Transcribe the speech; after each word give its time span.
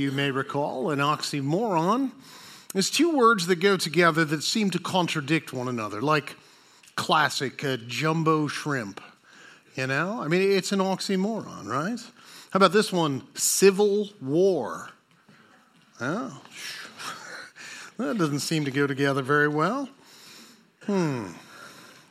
you 0.00 0.10
may 0.10 0.30
recall, 0.30 0.90
an 0.90 0.98
oxymoron 0.98 2.10
is 2.74 2.90
two 2.90 3.14
words 3.14 3.46
that 3.46 3.56
go 3.56 3.76
together 3.76 4.24
that 4.24 4.42
seem 4.42 4.70
to 4.70 4.78
contradict 4.78 5.52
one 5.52 5.68
another, 5.68 6.00
like 6.00 6.36
classic 6.96 7.62
uh, 7.62 7.76
jumbo 7.86 8.46
shrimp. 8.46 9.00
You 9.76 9.86
know, 9.86 10.20
I 10.22 10.28
mean, 10.28 10.40
it's 10.42 10.72
an 10.72 10.80
oxymoron, 10.80 11.66
right? 11.66 12.00
How 12.50 12.56
about 12.56 12.72
this 12.72 12.90
one? 12.90 13.22
Civil 13.34 14.08
war. 14.20 14.88
Oh, 16.00 16.40
that 17.98 18.16
doesn't 18.16 18.40
seem 18.40 18.64
to 18.64 18.70
go 18.70 18.86
together 18.86 19.22
very 19.22 19.48
well. 19.48 19.88
Hmm. 20.84 21.32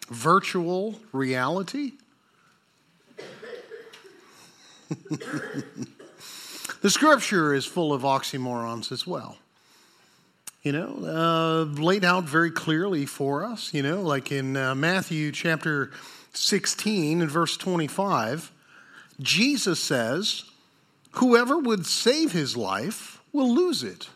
Virtual 0.10 1.00
reality. 1.12 1.94
the 6.82 6.90
scripture 6.90 7.54
is 7.54 7.66
full 7.66 7.94
of 7.94 8.04
oxymorons 8.04 8.92
as 8.92 9.06
well. 9.06 9.38
You 10.62 10.74
know, 10.74 11.06
uh, 11.06 11.82
laid 11.82 12.04
out 12.04 12.26
very 12.26 12.52
clearly 12.52 13.06
for 13.06 13.46
us, 13.46 13.74
you 13.74 13.82
know, 13.82 14.02
like 14.02 14.32
in 14.32 14.58
uh, 14.58 14.76
Matthew 14.76 15.32
chapter 15.32 15.92
16 16.34 17.22
and 17.22 17.32
verse 17.32 17.56
25, 17.56 18.52
Jesus 19.22 19.80
says, 19.80 20.44
Whoever 21.14 21.58
would 21.58 21.86
save 21.86 22.34
his 22.34 22.58
life 22.58 23.22
will 23.32 23.54
lose 23.54 23.84
it. 23.84 24.10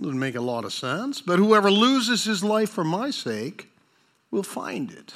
Doesn't 0.00 0.18
make 0.18 0.34
a 0.34 0.40
lot 0.42 0.64
of 0.66 0.72
sense, 0.72 1.22
but 1.22 1.38
whoever 1.38 1.70
loses 1.70 2.24
his 2.24 2.44
life 2.44 2.70
for 2.70 2.84
my 2.84 3.10
sake 3.10 3.70
will 4.30 4.42
find 4.42 4.90
it. 4.90 5.14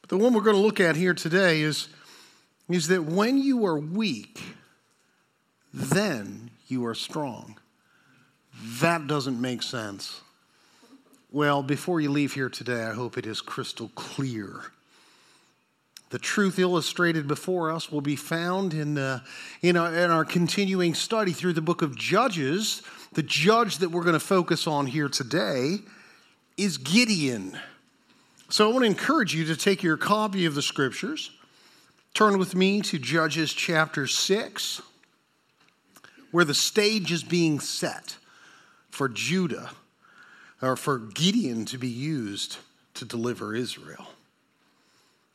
But 0.00 0.10
the 0.10 0.18
one 0.18 0.34
we're 0.34 0.40
going 0.40 0.56
to 0.56 0.62
look 0.62 0.80
at 0.80 0.96
here 0.96 1.14
today 1.14 1.60
is, 1.60 1.88
is 2.68 2.88
that 2.88 3.04
when 3.04 3.38
you 3.38 3.64
are 3.64 3.78
weak, 3.78 4.40
then 5.72 6.50
you 6.66 6.84
are 6.86 6.94
strong. 6.94 7.58
That 8.80 9.06
doesn't 9.06 9.40
make 9.40 9.62
sense. 9.62 10.20
Well, 11.30 11.62
before 11.62 12.00
you 12.00 12.10
leave 12.10 12.32
here 12.32 12.48
today, 12.48 12.84
I 12.84 12.94
hope 12.94 13.18
it 13.18 13.26
is 13.26 13.40
crystal 13.40 13.90
clear. 13.94 14.72
The 16.10 16.18
truth 16.18 16.58
illustrated 16.58 17.28
before 17.28 17.70
us 17.70 17.92
will 17.92 18.00
be 18.00 18.16
found 18.16 18.72
in, 18.72 18.94
the, 18.94 19.22
in, 19.60 19.76
our, 19.76 19.94
in 19.94 20.10
our 20.10 20.24
continuing 20.24 20.94
study 20.94 21.32
through 21.32 21.52
the 21.52 21.60
book 21.60 21.82
of 21.82 21.96
Judges. 21.96 22.82
The 23.12 23.22
judge 23.22 23.78
that 23.78 23.90
we're 23.90 24.04
going 24.04 24.14
to 24.14 24.20
focus 24.20 24.66
on 24.66 24.86
here 24.86 25.08
today 25.10 25.78
is 26.56 26.78
Gideon. 26.78 27.58
So 28.48 28.68
I 28.68 28.72
want 28.72 28.84
to 28.84 28.90
encourage 28.90 29.34
you 29.34 29.44
to 29.46 29.56
take 29.56 29.82
your 29.82 29.98
copy 29.98 30.46
of 30.46 30.54
the 30.54 30.62
scriptures, 30.62 31.30
turn 32.18 32.36
with 32.36 32.56
me 32.56 32.80
to 32.80 32.98
Judges 32.98 33.54
chapter 33.54 34.04
6, 34.08 34.82
where 36.32 36.44
the 36.44 36.52
stage 36.52 37.12
is 37.12 37.22
being 37.22 37.60
set 37.60 38.16
for 38.90 39.08
Judah 39.08 39.70
or 40.60 40.74
for 40.74 40.98
Gideon 40.98 41.64
to 41.66 41.78
be 41.78 41.86
used 41.86 42.56
to 42.94 43.04
deliver 43.04 43.54
Israel. 43.54 44.08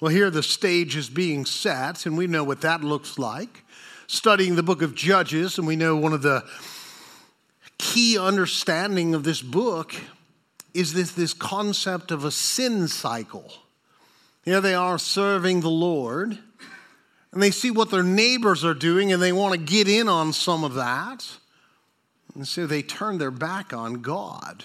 Well, 0.01 0.11
here 0.11 0.29
the 0.29 0.43
stage 0.43 0.97
is 0.97 1.09
being 1.09 1.45
set, 1.45 2.05
and 2.05 2.17
we 2.17 2.27
know 2.27 2.43
what 2.43 2.59
that 2.59 2.83
looks 2.83 3.17
like. 3.17 3.63
Studying 4.07 4.57
the 4.57 4.61
book 4.61 4.81
of 4.81 4.93
Judges, 4.93 5.57
and 5.57 5.65
we 5.65 5.77
know 5.77 5.95
one 5.95 6.11
of 6.11 6.21
the 6.21 6.43
key 7.77 8.19
understanding 8.19 9.15
of 9.15 9.23
this 9.23 9.41
book 9.41 9.95
is 10.73 10.91
this, 10.91 11.13
this 11.13 11.33
concept 11.33 12.11
of 12.11 12.25
a 12.25 12.31
sin 12.31 12.89
cycle. 12.89 13.53
Here 14.43 14.59
they 14.59 14.73
are 14.75 14.99
serving 14.99 15.61
the 15.61 15.69
Lord, 15.69 16.39
and 17.33 17.41
they 17.41 17.51
see 17.51 17.71
what 17.71 17.89
their 17.89 18.03
neighbors 18.03 18.63
are 18.63 18.75
doing, 18.75 19.11
and 19.11 19.21
they 19.21 19.33
want 19.33 19.53
to 19.53 19.59
get 19.59 19.87
in 19.87 20.07
on 20.07 20.31
some 20.33 20.63
of 20.63 20.75
that. 20.75 21.27
And 22.35 22.47
so 22.47 22.67
they 22.67 22.83
turn 22.83 23.17
their 23.17 23.31
back 23.31 23.73
on 23.73 23.95
God. 23.95 24.63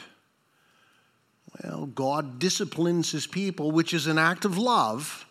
Well, 1.62 1.86
God 1.86 2.38
disciplines 2.38 3.10
his 3.10 3.26
people, 3.26 3.70
which 3.70 3.94
is 3.94 4.06
an 4.06 4.18
act 4.18 4.44
of 4.44 4.58
love 4.58 5.26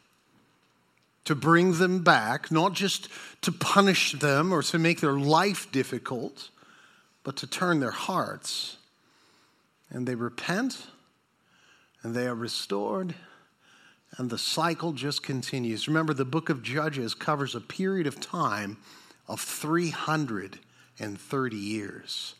to 1.25 1.36
bring 1.36 1.74
them 1.74 2.03
back, 2.03 2.52
not 2.52 2.74
just 2.74 3.08
to 3.42 3.52
punish 3.52 4.14
them 4.14 4.52
or 4.52 4.64
to 4.64 4.80
make 4.80 5.00
their 5.00 5.18
life 5.19 5.72
difficult, 5.72 6.50
but 7.24 7.36
to 7.38 7.48
turn 7.48 7.80
their 7.80 7.92
hearts. 7.92 8.78
And 9.90 10.08
they 10.08 10.16
repent 10.16 10.88
and 12.02 12.16
they 12.16 12.28
are 12.28 12.36
restored, 12.36 13.14
and 14.16 14.29
the 14.29 14.38
cycle 14.38 14.94
just 14.94 15.23
continues. 15.23 15.88
Remember, 15.88 16.13
the 16.13 16.25
book 16.25 16.50
of 16.50 16.63
Judges 16.63 17.13
covers 17.13 17.56
a 17.56 17.62
period 17.62 18.07
of 18.07 18.19
time 18.19 18.78
of 19.28 19.41
330 19.41 21.56
years. 21.56 22.35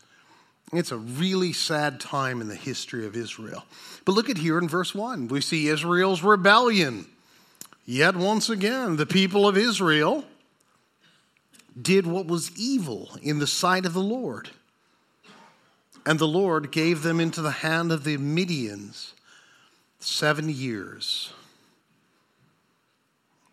It's 0.74 0.92
a 0.92 0.98
really 0.98 1.54
sad 1.54 2.00
time 2.00 2.42
in 2.42 2.48
the 2.48 2.56
history 2.56 3.06
of 3.06 3.16
Israel. 3.16 3.66
But 4.06 4.14
look 4.14 4.30
at 4.30 4.38
here 4.38 4.58
in 4.58 4.68
verse 4.68 4.94
1. 4.94 5.28
We 5.28 5.42
see 5.42 5.68
Israel's 5.68 6.24
rebellion. 6.24 7.06
Yet 7.86 8.18
once 8.18 8.50
again, 8.50 8.98
the 8.98 9.06
people 9.06 9.48
of 9.48 9.58
Israel 9.58 10.26
did 11.80 12.06
what 12.06 12.28
was 12.28 12.52
evil 12.58 13.12
in 13.22 13.40
the 13.40 13.48
sight 13.48 13.86
of 13.86 13.94
the 13.94 14.02
Lord. 14.02 14.50
And 16.06 16.20
the 16.20 16.28
Lord 16.28 16.72
gave 16.72 17.02
them 17.02 17.20
into 17.20 17.42
the 17.42 17.52
hand 17.52 17.92
of 17.92 18.04
the 18.04 18.18
Midians 18.18 19.14
seven 20.00 20.50
years. 20.50 21.34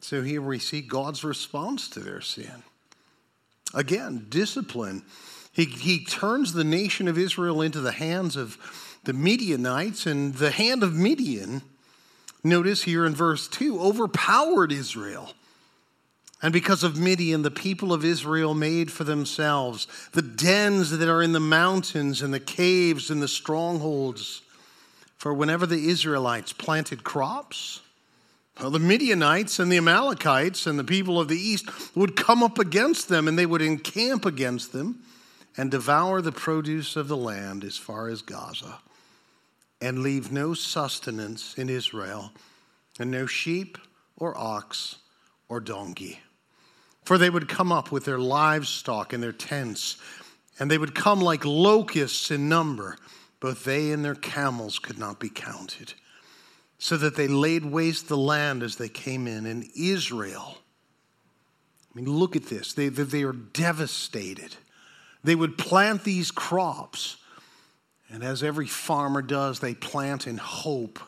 So 0.05 0.21
here 0.21 0.43
we 0.43 0.59
see 0.59 0.83
God's 0.83 1.25
response 1.25 1.89
to 1.89 2.01
their 2.01 2.21
sin. 2.21 2.63
Again, 3.73 4.27
discipline 4.29 5.03
he, 5.51 5.65
he 5.65 6.05
turns 6.05 6.53
the 6.53 6.63
nation 6.63 7.09
of 7.09 7.17
Israel 7.17 7.63
into 7.63 7.81
the 7.81 7.93
hands 7.93 8.37
of 8.37 8.59
the 9.05 9.15
Midianites, 9.15 10.05
and 10.05 10.35
the 10.35 10.51
hand 10.51 10.83
of 10.83 10.95
Midian, 10.95 11.63
notice 12.43 12.83
here 12.83 13.07
in 13.07 13.15
verse 13.15 13.49
2, 13.49 13.81
overpowered 13.81 14.73
Israel. 14.73 15.33
And 16.43 16.53
because 16.53 16.85
of 16.85 16.99
Midian, 16.99 17.41
the 17.41 17.51
people 17.51 17.95
of 17.95 18.05
Israel 18.05 18.53
made 18.53 18.93
for 18.93 19.05
themselves 19.05 19.87
the 20.13 20.21
dens 20.21 20.91
that 20.91 21.09
are 21.09 21.23
in 21.23 21.33
the 21.33 21.41
mountains 21.41 22.21
and 22.21 22.35
the 22.35 22.41
caves 22.41 23.09
and 23.09 23.23
the 23.23 23.29
strongholds. 23.29 24.43
For 25.17 25.33
whenever 25.33 25.65
the 25.65 25.89
Israelites 25.89 26.53
planted 26.53 27.05
crops, 27.05 27.81
well, 28.61 28.71
the 28.71 28.79
Midianites 28.79 29.59
and 29.59 29.71
the 29.71 29.79
Amalekites 29.79 30.67
and 30.67 30.79
the 30.79 30.85
people 30.85 31.21
of 31.21 31.29
the 31.29 31.39
east 31.39 31.69
would 31.97 32.15
come 32.15 32.43
up 32.43 32.59
against 32.59 33.09
them 33.09 33.27
and 33.27 33.39
they 33.39 33.47
would 33.47 33.63
encamp 33.63 34.25
against 34.25 34.73
them 34.73 35.03
and 35.57 35.71
devour 35.71 36.21
the 36.21 36.33
produce 36.33 36.97
of 36.97 37.09
the 37.09 37.17
land 37.17 37.65
as 37.65 37.77
far 37.77 38.09
as 38.09 38.23
Gaza, 38.23 38.81
and 39.81 40.01
leave 40.01 40.33
no 40.33 40.55
sustenance 40.55 41.55
in 41.57 41.69
Israel, 41.69 42.33
and 42.99 43.11
no 43.11 43.27
sheep 43.27 43.79
or 44.17 44.37
ox 44.37 44.97
or 45.49 45.61
donkey. 45.61 46.21
For 47.05 47.19
they 47.19 47.31
would 47.31 47.49
come 47.49 47.71
up 47.71 47.93
with 47.93 48.05
their 48.05 48.19
livestock 48.19 49.13
and 49.13 49.23
their 49.23 49.33
tents, 49.33 49.97
and 50.59 50.71
they 50.71 50.79
would 50.79 50.95
come 50.95 51.21
like 51.21 51.45
locusts 51.45 52.31
in 52.31 52.49
number. 52.49 52.97
Both 53.41 53.65
they 53.65 53.91
and 53.93 54.05
their 54.05 54.15
camels 54.15 54.79
could 54.79 54.99
not 54.99 55.21
be 55.21 55.29
counted. 55.29 55.95
So 56.79 56.97
that 56.97 57.17
they 57.17 57.29
laid 57.29 57.65
waste 57.65 58.09
the 58.09 58.17
land 58.17 58.63
as 58.63 58.77
they 58.77 58.89
came 58.89 59.27
in. 59.27 59.47
And 59.47 59.69
Israel, 59.77 60.59
I 61.95 62.01
mean, 62.01 62.11
look 62.11 62.37
at 62.37 62.47
this. 62.47 62.73
They, 62.73 62.89
they 62.89 63.23
are 63.23 63.33
devastated. 63.33 64.57
They 65.23 65.35
would 65.35 65.57
plant 65.57 66.05
these 66.05 66.31
crops, 66.31 67.17
and 68.11 68.23
as 68.23 68.43
every 68.43 68.67
farmer 68.67 69.23
does, 69.23 69.61
they 69.61 69.75
plant 69.75 70.27
in 70.27 70.37
hope. 70.37 70.99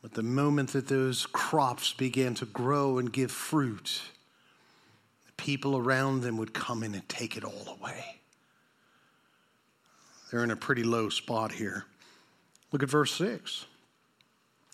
But 0.00 0.14
the 0.14 0.22
moment 0.22 0.72
that 0.72 0.88
those 0.88 1.26
crops 1.26 1.92
began 1.92 2.34
to 2.34 2.46
grow 2.46 2.98
and 2.98 3.12
give 3.12 3.30
fruit, 3.30 4.00
the 5.26 5.32
people 5.32 5.76
around 5.76 6.22
them 6.22 6.38
would 6.38 6.54
come 6.54 6.82
in 6.82 6.94
and 6.94 7.06
take 7.08 7.36
it 7.36 7.44
all 7.44 7.76
away. 7.78 8.20
They're 10.30 10.44
in 10.44 10.50
a 10.50 10.56
pretty 10.56 10.84
low 10.84 11.08
spot 11.08 11.52
here. 11.52 11.84
Look 12.72 12.82
at 12.82 12.88
verse 12.88 13.12
6. 13.12 13.66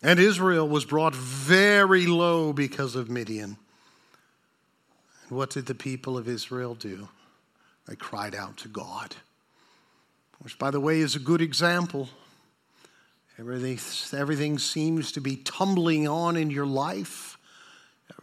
And 0.03 0.19
Israel 0.19 0.69
was 0.69 0.85
brought 0.85 1.15
very 1.15 2.07
low 2.07 2.53
because 2.53 2.97
of 2.97 3.09
Midian. 3.09 3.57
And 5.29 5.39
what 5.39 5.51
did 5.51 5.67
the 5.67 5.75
people 5.75 6.19
of 6.19 6.29
Israel 6.29 6.75
do? 6.75 7.09
They 7.87 7.97
cried 7.97 8.35
out 8.35 8.57
to 8.59 8.69
God, 8.69 9.15
which, 10.41 10.59
by 10.59 10.71
the 10.71 10.81
way, 10.81 11.01
is 11.01 11.15
a 11.15 11.21
good 11.21 11.41
example. 11.41 12.09
Everything, 13.39 13.79
everything 14.19 14.59
seems 14.59 15.13
to 15.13 15.21
be 15.21 15.37
tumbling 15.37 16.07
on 16.07 16.37
in 16.37 16.51
your 16.51 16.67
life. 16.67 17.39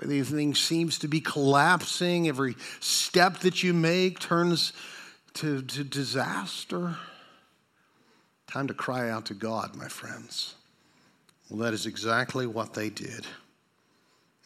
Everything 0.02 0.56
seems 0.56 1.00
to 1.00 1.08
be 1.08 1.20
collapsing. 1.20 2.28
Every 2.28 2.56
step 2.80 3.40
that 3.40 3.64
you 3.64 3.74
make 3.74 4.20
turns 4.20 4.72
to, 5.36 5.62
to 5.62 5.84
disaster. 5.84 6.96
Time 8.48 8.68
to 8.68 8.74
cry 8.74 9.10
out 9.10 9.26
to 9.28 9.34
God, 9.34 9.76
my 9.76 9.88
friends. 9.88 10.56
Well, 11.50 11.60
that 11.60 11.74
is 11.74 11.86
exactly 11.86 12.46
what 12.46 12.74
they 12.74 12.90
did. 12.90 13.25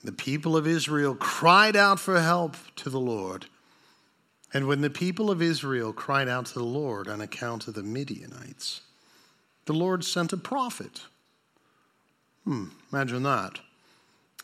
The 0.04 0.12
people 0.12 0.58
of 0.58 0.68
Israel 0.68 1.16
cried 1.16 1.76
out 1.76 2.00
for 2.00 2.20
help 2.20 2.56
to 2.78 2.90
the 2.90 3.00
Lord. 3.00 3.46
And 4.54 4.68
when 4.68 4.82
the 4.82 4.90
people 4.90 5.32
of 5.32 5.42
Israel 5.42 5.94
cried 5.94 6.28
out 6.28 6.48
to 6.48 6.54
the 6.54 6.64
Lord 6.64 7.08
on 7.08 7.22
account 7.22 7.68
of 7.68 7.74
the 7.74 7.84
Midianites, 7.84 8.82
the 9.66 9.74
Lord 9.74 10.04
sent 10.04 10.34
a 10.34 10.38
prophet. 10.38 11.02
Hmm, 12.44 12.66
imagine 12.92 13.24
that. 13.24 13.60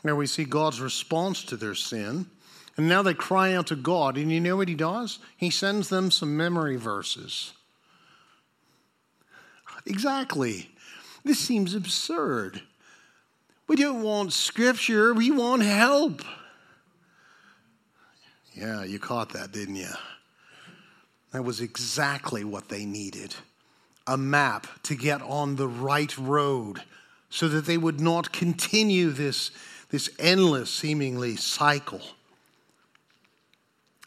Now 0.03 0.15
we 0.15 0.27
see 0.27 0.45
God's 0.45 0.79
response 0.79 1.43
to 1.43 1.57
their 1.57 1.75
sin. 1.75 2.27
And 2.77 2.87
now 2.87 3.01
they 3.01 3.13
cry 3.13 3.53
out 3.53 3.67
to 3.67 3.75
God. 3.75 4.17
And 4.17 4.31
you 4.31 4.39
know 4.39 4.55
what 4.55 4.69
he 4.69 4.75
does? 4.75 5.19
He 5.35 5.49
sends 5.49 5.89
them 5.89 6.11
some 6.11 6.37
memory 6.37 6.77
verses. 6.77 7.51
Exactly. 9.85 10.69
This 11.29 11.37
seems 11.37 11.75
absurd. 11.75 12.63
We 13.67 13.75
don't 13.75 14.01
want 14.01 14.33
scripture, 14.33 15.13
we 15.13 15.29
want 15.29 15.61
help. 15.61 16.23
Yeah, 18.55 18.83
you 18.83 18.97
caught 18.97 19.33
that, 19.33 19.51
didn't 19.51 19.75
you? 19.75 19.91
That 21.31 21.43
was 21.43 21.61
exactly 21.61 22.43
what 22.43 22.67
they 22.69 22.83
needed 22.83 23.35
a 24.07 24.17
map 24.17 24.65
to 24.85 24.95
get 24.95 25.21
on 25.21 25.55
the 25.55 25.67
right 25.67 26.17
road 26.17 26.81
so 27.29 27.47
that 27.47 27.67
they 27.67 27.77
would 27.77 28.01
not 28.01 28.31
continue 28.31 29.11
this, 29.11 29.51
this 29.91 30.09
endless, 30.17 30.73
seemingly, 30.73 31.35
cycle. 31.35 32.01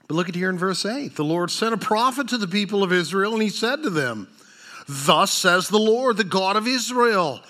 But 0.09 0.17
look 0.17 0.29
at 0.29 0.35
here 0.35 0.51
in 0.51 0.59
verse 0.59 0.85
8. 0.85 1.15
The 1.15 1.23
Lord 1.23 1.53
sent 1.53 1.73
a 1.73 1.77
prophet 1.77 2.27
to 2.31 2.37
the 2.37 2.49
people 2.49 2.83
of 2.83 2.93
Israel, 2.93 3.33
and 3.33 3.43
he 3.43 3.49
said 3.49 3.85
to 3.85 3.91
them, 3.91 4.27
Thus 4.89 5.33
says 5.33 5.69
the 5.69 5.79
Lord, 5.79 6.17
the 6.17 6.25
God 6.25 6.57
of 6.57 6.67
Israel. 6.67 7.41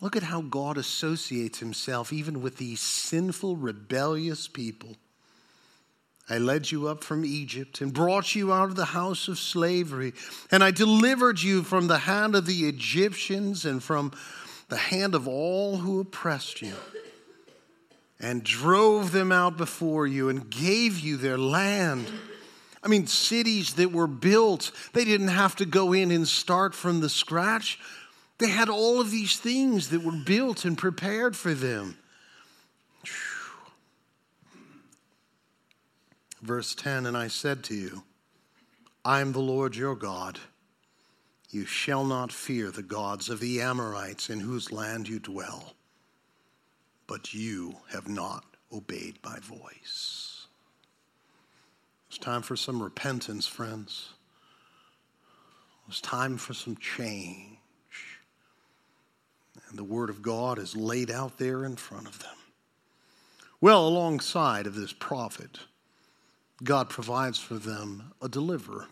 Look 0.00 0.16
at 0.16 0.24
how 0.24 0.40
God 0.42 0.78
associates 0.78 1.60
himself 1.60 2.12
even 2.12 2.42
with 2.42 2.56
these 2.56 2.80
sinful, 2.80 3.56
rebellious 3.56 4.48
people. 4.48 4.96
I 6.28 6.38
led 6.38 6.70
you 6.70 6.88
up 6.88 7.04
from 7.04 7.24
Egypt 7.24 7.80
and 7.80 7.92
brought 7.92 8.34
you 8.34 8.52
out 8.52 8.68
of 8.68 8.76
the 8.76 8.86
house 8.86 9.28
of 9.28 9.38
slavery, 9.38 10.12
and 10.50 10.64
I 10.64 10.70
delivered 10.70 11.40
you 11.40 11.62
from 11.62 11.88
the 11.88 11.98
hand 11.98 12.34
of 12.34 12.46
the 12.46 12.68
Egyptians 12.68 13.64
and 13.64 13.82
from 13.82 14.12
the 14.68 14.76
hand 14.76 15.14
of 15.14 15.28
all 15.28 15.78
who 15.78 16.00
oppressed 16.00 16.62
you, 16.62 16.74
and 18.18 18.42
drove 18.42 19.12
them 19.12 19.30
out 19.30 19.56
before 19.56 20.06
you 20.06 20.28
and 20.28 20.48
gave 20.48 20.98
you 20.98 21.16
their 21.16 21.38
land. 21.38 22.10
I 22.82 22.88
mean, 22.88 23.06
cities 23.06 23.74
that 23.74 23.92
were 23.92 24.08
built, 24.08 24.72
they 24.92 25.04
didn't 25.04 25.28
have 25.28 25.54
to 25.56 25.66
go 25.66 25.92
in 25.92 26.10
and 26.10 26.26
start 26.26 26.74
from 26.74 27.00
the 27.00 27.08
scratch. 27.08 27.78
They 28.38 28.48
had 28.48 28.68
all 28.68 29.00
of 29.00 29.10
these 29.10 29.38
things 29.38 29.90
that 29.90 30.02
were 30.02 30.10
built 30.10 30.64
and 30.64 30.76
prepared 30.76 31.36
for 31.36 31.54
them. 31.54 31.96
Verse 36.40 36.74
10 36.74 37.06
And 37.06 37.16
I 37.16 37.28
said 37.28 37.62
to 37.64 37.74
you, 37.74 38.02
I 39.04 39.20
am 39.20 39.32
the 39.32 39.38
Lord 39.38 39.76
your 39.76 39.94
God. 39.94 40.40
You 41.50 41.66
shall 41.66 42.04
not 42.04 42.32
fear 42.32 42.70
the 42.70 42.82
gods 42.82 43.28
of 43.28 43.38
the 43.38 43.60
Amorites 43.60 44.30
in 44.30 44.40
whose 44.40 44.72
land 44.72 45.08
you 45.08 45.18
dwell, 45.18 45.74
but 47.06 47.34
you 47.34 47.76
have 47.90 48.08
not 48.08 48.44
obeyed 48.72 49.18
my 49.22 49.38
voice. 49.38 50.31
It's 52.12 52.18
time 52.18 52.42
for 52.42 52.56
some 52.56 52.82
repentance, 52.82 53.46
friends. 53.46 54.10
It's 55.88 56.02
time 56.02 56.36
for 56.36 56.52
some 56.52 56.76
change. 56.76 57.56
And 59.70 59.78
the 59.78 59.84
Word 59.84 60.10
of 60.10 60.20
God 60.20 60.58
is 60.58 60.76
laid 60.76 61.10
out 61.10 61.38
there 61.38 61.64
in 61.64 61.74
front 61.74 62.06
of 62.06 62.18
them. 62.18 62.36
Well, 63.62 63.88
alongside 63.88 64.66
of 64.66 64.74
this 64.74 64.92
prophet, 64.92 65.60
God 66.62 66.90
provides 66.90 67.38
for 67.38 67.54
them 67.54 68.12
a 68.20 68.28
deliverer. 68.28 68.88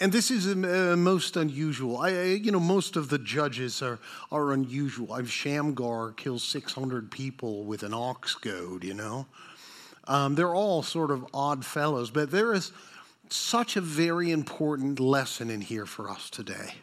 And 0.00 0.10
this 0.10 0.32
is 0.32 0.48
uh, 0.48 0.96
most 0.98 1.36
unusual. 1.36 1.98
I, 1.98 2.22
you 2.22 2.50
know, 2.50 2.58
most 2.58 2.96
of 2.96 3.10
the 3.10 3.18
judges 3.18 3.80
are, 3.80 4.00
are 4.32 4.52
unusual. 4.52 5.12
I've 5.12 5.30
Shamgar 5.30 6.14
kills 6.16 6.42
600 6.42 7.12
people 7.12 7.62
with 7.62 7.84
an 7.84 7.94
ox 7.94 8.34
goad, 8.34 8.82
you 8.82 8.94
know. 8.94 9.26
Um, 10.10 10.34
they're 10.34 10.56
all 10.56 10.82
sort 10.82 11.12
of 11.12 11.24
odd 11.32 11.64
fellows, 11.64 12.10
but 12.10 12.32
there 12.32 12.52
is 12.52 12.72
such 13.28 13.76
a 13.76 13.80
very 13.80 14.32
important 14.32 14.98
lesson 14.98 15.50
in 15.50 15.60
here 15.60 15.86
for 15.86 16.10
us 16.10 16.28
today. 16.28 16.74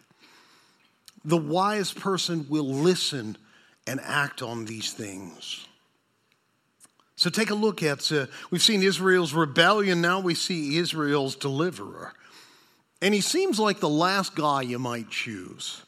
The 1.26 1.36
wise 1.36 1.92
person 1.92 2.46
will 2.48 2.70
listen 2.74 3.38
and 3.86 4.00
act 4.02 4.42
on 4.42 4.64
these 4.64 4.94
things. 4.94 5.68
So 7.18 7.30
take 7.30 7.50
a 7.50 7.56
look 7.56 7.84
at, 7.84 8.10
uh, 8.14 8.28
we've 8.50 8.64
seen 8.64 8.82
Israel's 8.82 9.34
rebellion, 9.34 10.00
now 10.00 10.22
we 10.22 10.34
see 10.34 10.78
Israel's 10.78 11.36
deliverer. 11.36 12.14
And 13.02 13.14
he 13.14 13.20
seems 13.20 13.60
like 13.60 13.82
the 13.82 13.90
last 13.90 14.36
guy 14.36 14.62
you 14.62 14.80
might 14.80 15.10
choose. 15.10 15.82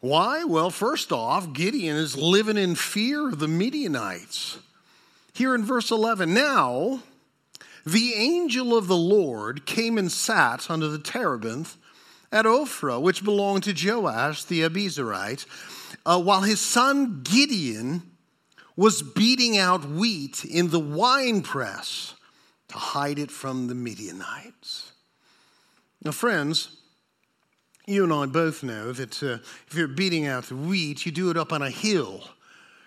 Why? 0.00 0.42
Well, 0.42 0.70
first 0.70 1.12
off, 1.12 1.52
Gideon 1.52 1.94
is 1.94 2.16
living 2.16 2.56
in 2.56 2.74
fear 2.74 3.28
of 3.28 3.38
the 3.38 3.46
Midianites. 3.46 4.58
Here 5.34 5.54
in 5.54 5.64
verse 5.64 5.90
11, 5.90 6.32
now 6.32 7.02
the 7.84 8.14
angel 8.14 8.76
of 8.78 8.86
the 8.86 8.96
Lord 8.96 9.66
came 9.66 9.98
and 9.98 10.10
sat 10.10 10.70
under 10.70 10.86
the 10.86 10.98
terebinth 10.98 11.76
at 12.30 12.44
Ophrah, 12.46 13.02
which 13.02 13.24
belonged 13.24 13.64
to 13.64 13.74
Joash 13.74 14.44
the 14.44 14.62
Abiezrite, 14.62 15.44
uh, 16.06 16.20
while 16.22 16.42
his 16.42 16.60
son 16.60 17.22
Gideon 17.24 18.02
was 18.76 19.02
beating 19.02 19.58
out 19.58 19.88
wheat 19.88 20.44
in 20.44 20.70
the 20.70 20.80
winepress 20.80 22.14
to 22.68 22.76
hide 22.76 23.18
it 23.18 23.30
from 23.30 23.66
the 23.66 23.74
Midianites. 23.74 24.92
Now, 26.04 26.12
friends, 26.12 26.76
you 27.86 28.04
and 28.04 28.12
I 28.12 28.26
both 28.26 28.62
know 28.62 28.92
that 28.92 29.22
uh, 29.22 29.38
if 29.66 29.74
you're 29.74 29.88
beating 29.88 30.26
out 30.26 30.44
the 30.44 30.56
wheat, 30.56 31.04
you 31.04 31.12
do 31.12 31.30
it 31.30 31.36
up 31.36 31.52
on 31.52 31.62
a 31.62 31.70
hill, 31.70 32.24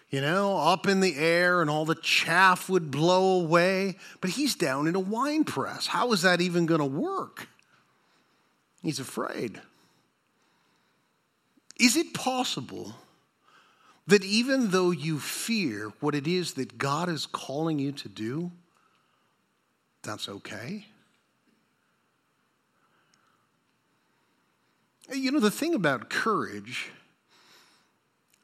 you 0.09 0.21
know, 0.21 0.57
up 0.57 0.88
in 0.88 1.01
the 1.01 1.18
air, 1.18 1.62
and 1.62 1.69
all 1.69 1.83
the 1.83 1.95
chaff 1.95 2.69
would 2.69 2.92
blow 2.92 3.42
away. 3.42 3.98
But 4.21 4.31
he's 4.31 4.56
down 4.56 4.88
in 4.88 4.95
a 4.95 5.00
wine 5.00 5.44
press. 5.44 5.88
How 5.88 6.12
is 6.13 6.21
that 6.21 6.39
even 6.39 6.65
going 6.65 6.80
to 6.80 6.86
work? 6.86 7.48
He's 8.81 9.00
afraid. 9.00 9.59
Is 11.80 11.98
it 11.98 12.13
possible 12.13 12.95
that 14.07 14.24
even 14.24 14.71
though 14.71 14.92
you 14.92 15.19
fear 15.19 15.92
what 16.00 16.15
it 16.15 16.25
is 16.25 16.54
that 16.54 16.77
God 16.77 17.09
is 17.09 17.25
calling 17.25 17.77
you 17.77 17.92
to 17.92 18.07
do, 18.07 18.51
that's 20.04 20.30
okay? 20.30 20.85
You 25.14 25.31
know, 25.31 25.40
the 25.40 25.52
thing 25.52 25.73
about 25.73 26.09
courage 26.09 26.92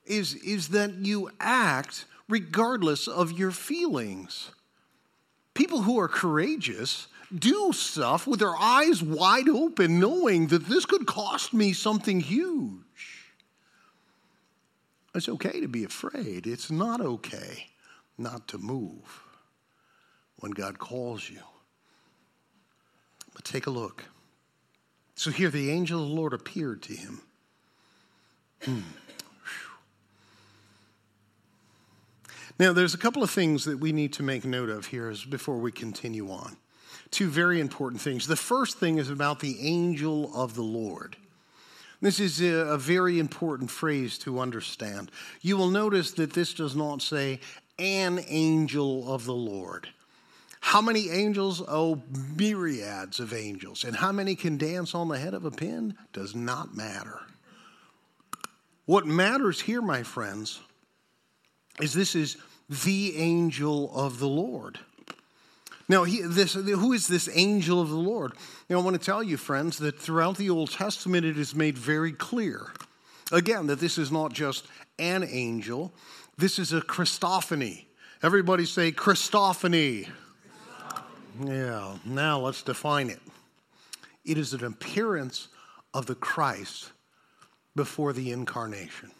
is, 0.05 0.35
is 0.35 0.69
that 0.69 0.93
you 0.93 1.29
act 1.39 2.05
regardless 2.29 3.07
of 3.07 3.31
your 3.31 3.51
feelings. 3.51 4.51
People 5.53 5.83
who 5.83 5.99
are 5.99 6.07
courageous 6.07 7.07
do 7.33 7.71
stuff 7.73 8.27
with 8.27 8.39
their 8.39 8.55
eyes 8.55 9.01
wide 9.01 9.49
open, 9.49 9.99
knowing 9.99 10.47
that 10.47 10.67
this 10.67 10.85
could 10.85 11.05
cost 11.05 11.53
me 11.53 11.73
something 11.73 12.19
huge. 12.19 12.81
It's 15.15 15.29
okay 15.29 15.59
to 15.61 15.67
be 15.67 15.83
afraid. 15.83 16.47
It's 16.47 16.71
not 16.71 17.01
okay 17.01 17.67
not 18.17 18.47
to 18.49 18.57
move 18.57 19.23
when 20.37 20.51
God 20.51 20.79
calls 20.79 21.29
you. 21.29 21.39
But 23.33 23.45
take 23.45 23.67
a 23.67 23.71
look. 23.71 24.05
So 25.15 25.31
here 25.31 25.49
the 25.49 25.71
angel 25.71 26.01
of 26.01 26.09
the 26.09 26.15
Lord 26.15 26.33
appeared 26.33 26.81
to 26.83 26.93
him. 26.93 27.21
Hmm. 28.63 28.79
Now, 32.59 32.71
there's 32.73 32.93
a 32.93 32.99
couple 32.99 33.23
of 33.23 33.31
things 33.31 33.65
that 33.65 33.79
we 33.79 33.91
need 33.91 34.13
to 34.13 34.23
make 34.23 34.45
note 34.45 34.69
of 34.69 34.87
here 34.87 35.09
as 35.09 35.25
before 35.25 35.57
we 35.57 35.71
continue 35.71 36.29
on. 36.31 36.57
Two 37.09 37.29
very 37.29 37.59
important 37.59 38.01
things. 38.01 38.27
The 38.27 38.35
first 38.35 38.79
thing 38.79 38.97
is 38.97 39.09
about 39.09 39.39
the 39.39 39.57
angel 39.61 40.31
of 40.35 40.55
the 40.55 40.63
Lord. 40.63 41.15
This 42.01 42.19
is 42.19 42.41
a, 42.41 42.77
very 42.77 43.17
important 43.17 43.71
phrase 43.71 44.17
to 44.19 44.39
understand. 44.39 45.09
You 45.41 45.55
will 45.55 45.69
notice 45.69 46.11
that 46.13 46.33
this 46.33 46.53
does 46.53 46.75
not 46.75 47.01
say 47.01 47.39
an 47.79 48.23
angel 48.27 49.11
of 49.11 49.25
the 49.25 49.33
Lord. 49.33 49.87
How 50.59 50.81
many 50.81 51.09
angels? 51.09 51.61
Oh, 51.65 52.01
myriads 52.35 53.19
of 53.19 53.33
angels. 53.33 53.83
And 53.83 53.95
how 53.95 54.11
many 54.11 54.35
can 54.35 54.57
dance 54.57 54.93
on 54.93 55.07
the 55.07 55.17
head 55.17 55.33
of 55.33 55.45
a 55.45 55.51
pin 55.51 55.95
does 56.11 56.35
not 56.35 56.75
matter. 56.75 57.21
What 58.85 59.05
matters 59.05 59.61
here, 59.61 59.81
my 59.81 60.03
friends, 60.03 60.59
is 61.79 61.93
this 61.93 62.15
is 62.15 62.37
the 62.69 63.17
angel 63.17 63.91
of 63.95 64.19
the 64.19 64.27
Lord. 64.27 64.79
Now, 65.89 66.05
he, 66.05 66.21
this, 66.21 66.53
who 66.53 66.93
is 66.93 67.07
this 67.07 67.29
angel 67.33 67.81
of 67.81 67.89
the 67.89 67.95
Lord? 67.95 68.33
Now, 68.69 68.79
I 68.79 68.81
want 68.81 68.99
to 68.99 69.05
tell 69.05 69.21
you, 69.21 69.35
friends, 69.37 69.77
that 69.79 69.99
throughout 69.99 70.37
the 70.37 70.49
Old 70.49 70.71
Testament 70.71 71.25
it 71.25 71.37
is 71.37 71.53
made 71.53 71.77
very 71.77 72.13
clear, 72.13 72.71
again, 73.31 73.67
that 73.67 73.79
this 73.79 73.97
is 73.97 74.11
not 74.11 74.31
just 74.31 74.65
an 74.97 75.23
angel. 75.29 75.91
This 76.37 76.57
is 76.57 76.71
a 76.71 76.81
Christophany. 76.81 77.85
Everybody 78.21 78.65
say 78.65 78.91
Christophany. 78.91 80.07
Yeah, 81.43 81.97
now 82.05 82.39
let's 82.39 82.61
define 82.61 83.09
it. 83.09 83.19
It 84.23 84.37
is 84.37 84.53
an 84.53 84.63
appearance 84.63 85.49
of 85.93 86.05
the 86.05 86.15
Christ 86.15 86.91
before 87.75 88.13
the 88.13 88.31
incarnation. 88.31 89.11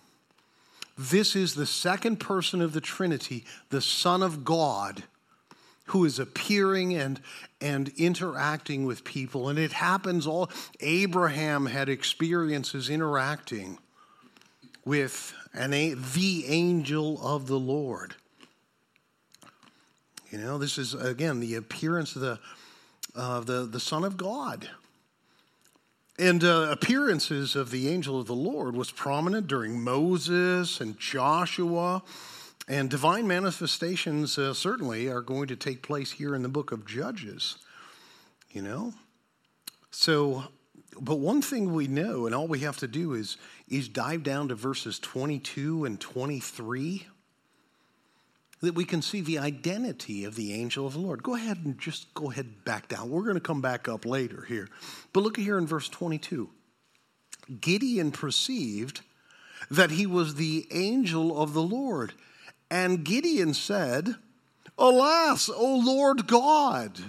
This 0.98 1.36
is 1.36 1.56
the 1.56 1.66
second 1.66 2.20
person 2.20 2.62
of 2.62 2.74
the 2.74 2.82
Trinity, 2.82 3.46
the 3.70 3.82
Son 3.82 4.22
of 4.22 4.46
God, 4.46 5.04
who 5.88 6.06
is 6.06 6.20
appearing 6.20 6.94
and, 6.96 7.20
and 7.60 7.92
interacting 7.98 8.86
with 8.86 9.04
people. 9.04 9.50
And 9.50 9.58
it 9.58 9.74
happens 9.74 10.28
all, 10.28 10.52
Abraham 10.80 11.66
had 11.66 11.90
experiences 11.90 12.90
interacting 12.90 13.80
with 14.86 15.34
an, 15.54 15.72
the 15.72 16.46
angel 16.48 17.20
of 17.26 17.48
the 17.48 17.60
Lord. 17.60 18.16
You 20.30 20.40
know, 20.40 20.58
this 20.58 20.78
is, 20.78 20.94
again, 20.94 21.40
the 21.40 21.56
appearance 21.56 22.16
of 22.16 22.22
the, 22.22 22.40
uh, 23.16 23.40
the, 23.42 23.66
the 23.66 23.80
Son 23.80 24.04
of 24.04 24.18
God. 24.18 24.70
And 26.20 26.44
uh, 26.44 26.68
appearances 26.70 27.56
of 27.56 27.72
the 27.72 27.90
angel 27.90 28.20
of 28.20 28.28
the 28.28 28.36
Lord 28.36 28.76
was 28.76 28.92
prominent 28.92 29.48
during 29.48 29.82
Moses 29.82 30.80
and 30.80 31.00
Joshua. 31.00 32.04
And 32.68 32.90
divine 32.90 33.28
manifestations 33.28 34.38
uh, 34.38 34.54
certainly 34.54 35.10
are 35.10 35.22
going 35.22 35.48
to 35.48 35.56
take 35.56 35.82
place 35.82 36.12
here 36.12 36.36
in 36.36 36.44
the 36.44 36.50
book 36.50 36.72
of 36.72 36.86
Judges, 36.86 37.58
you 38.52 38.62
know? 38.62 38.94
So, 39.92 40.46
but 41.02 41.16
one 41.16 41.42
thing 41.42 41.74
we 41.74 41.88
know, 41.88 42.26
and 42.26 42.34
all 42.34 42.48
we 42.48 42.60
have 42.60 42.78
to 42.78 42.88
do 42.88 43.14
is, 43.14 43.38
is 43.68 43.90
dive 43.90 44.24
down 44.24 44.50
to 44.50 44.56
verses 44.56 45.00
22 45.00 45.84
and 45.86 46.00
23 46.00 47.08
that 48.64 48.76
we 48.76 48.86
can 48.86 49.02
see 49.02 49.20
the 49.20 49.40
identity 49.40 50.24
of 50.24 50.36
the 50.36 50.54
angel 50.54 50.88
of 50.88 50.94
the 50.94 51.00
Lord. 51.00 51.22
Go 51.22 51.36
ahead 51.36 51.60
and 51.66 51.78
just 51.78 52.14
go 52.14 52.32
ahead 52.32 52.64
back 52.64 52.88
down. 52.88 53.10
We're 53.10 53.24
going 53.24 53.34
to 53.36 53.42
come 53.42 53.60
back 53.60 53.90
up 53.90 54.06
later 54.06 54.46
here. 54.48 54.70
But 55.12 55.24
look 55.24 55.36
here 55.36 55.58
in 55.58 55.68
verse 55.68 55.90
22. 55.90 56.50
Gideon 57.60 58.14
perceived 58.14 59.02
that 59.70 59.92
he 59.92 60.06
was 60.06 60.36
the 60.36 60.66
angel 60.72 61.42
of 61.42 61.52
the 61.52 61.62
Lord. 61.62 62.14
And 62.72 63.04
Gideon 63.04 63.54
said, 63.54 64.16
Alas, 64.78 65.50
O 65.50 65.82
Lord 65.84 66.26
God. 66.26 67.00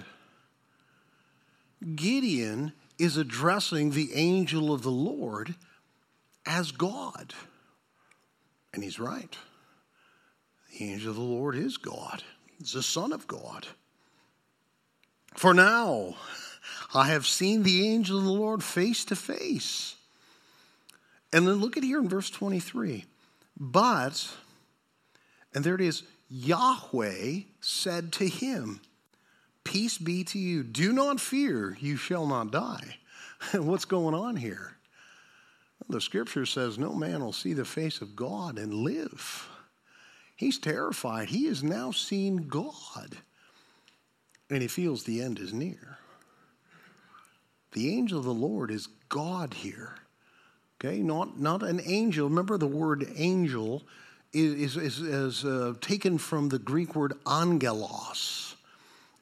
Gideon 1.94 2.72
is 2.98 3.16
addressing 3.16 3.90
the 3.90 4.12
angel 4.14 4.72
of 4.72 4.82
the 4.82 4.90
Lord 4.90 5.54
as 6.44 6.72
God. 6.72 7.32
And 8.72 8.82
he's 8.82 8.98
right. 8.98 9.36
The 10.78 10.90
angel 10.90 11.10
of 11.10 11.16
the 11.16 11.22
Lord 11.22 11.54
is 11.54 11.76
God, 11.76 12.22
he's 12.58 12.72
the 12.72 12.82
Son 12.82 13.12
of 13.12 13.26
God. 13.26 13.66
For 15.36 15.54
now, 15.54 16.16
I 16.94 17.08
have 17.08 17.26
seen 17.26 17.62
the 17.62 17.88
angel 17.88 18.18
of 18.18 18.24
the 18.24 18.30
Lord 18.30 18.62
face 18.62 19.04
to 19.06 19.16
face. 19.16 19.96
And 21.32 21.46
then 21.46 21.56
look 21.56 21.76
at 21.76 21.82
here 21.82 21.98
in 21.98 22.08
verse 22.08 22.30
23. 22.30 23.04
But, 23.58 24.28
and 25.52 25.64
there 25.64 25.74
it 25.74 25.80
is, 25.80 26.04
Yahweh 26.28 27.40
said 27.60 28.12
to 28.12 28.28
him, 28.28 28.80
Peace 29.64 29.98
be 29.98 30.22
to 30.24 30.38
you. 30.38 30.62
Do 30.62 30.92
not 30.92 31.20
fear, 31.20 31.76
you 31.80 31.96
shall 31.96 32.26
not 32.26 32.50
die. 32.50 32.98
What's 33.52 33.84
going 33.84 34.14
on 34.14 34.36
here? 34.36 34.76
The 35.88 36.00
scripture 36.00 36.46
says, 36.46 36.78
No 36.78 36.94
man 36.94 37.22
will 37.22 37.32
see 37.32 37.52
the 37.52 37.64
face 37.64 38.00
of 38.00 38.16
God 38.16 38.58
and 38.58 38.72
live. 38.74 39.48
He's 40.36 40.58
terrified. 40.58 41.28
He 41.28 41.46
has 41.46 41.62
now 41.62 41.90
seen 41.90 42.48
God, 42.48 43.16
and 44.50 44.62
he 44.62 44.68
feels 44.68 45.04
the 45.04 45.22
end 45.22 45.38
is 45.38 45.52
near. 45.52 45.98
The 47.72 47.94
angel 47.96 48.18
of 48.18 48.24
the 48.24 48.34
Lord 48.34 48.70
is 48.70 48.88
God 49.08 49.54
here. 49.54 49.94
Okay, 50.80 50.98
not, 50.98 51.38
not 51.38 51.62
an 51.62 51.80
angel. 51.84 52.28
Remember 52.28 52.58
the 52.58 52.66
word 52.66 53.06
angel 53.16 53.82
is, 54.32 54.76
is, 54.76 55.00
is 55.00 55.44
uh, 55.44 55.74
taken 55.80 56.18
from 56.18 56.48
the 56.48 56.58
Greek 56.58 56.94
word 56.94 57.14
angelos. 57.26 58.56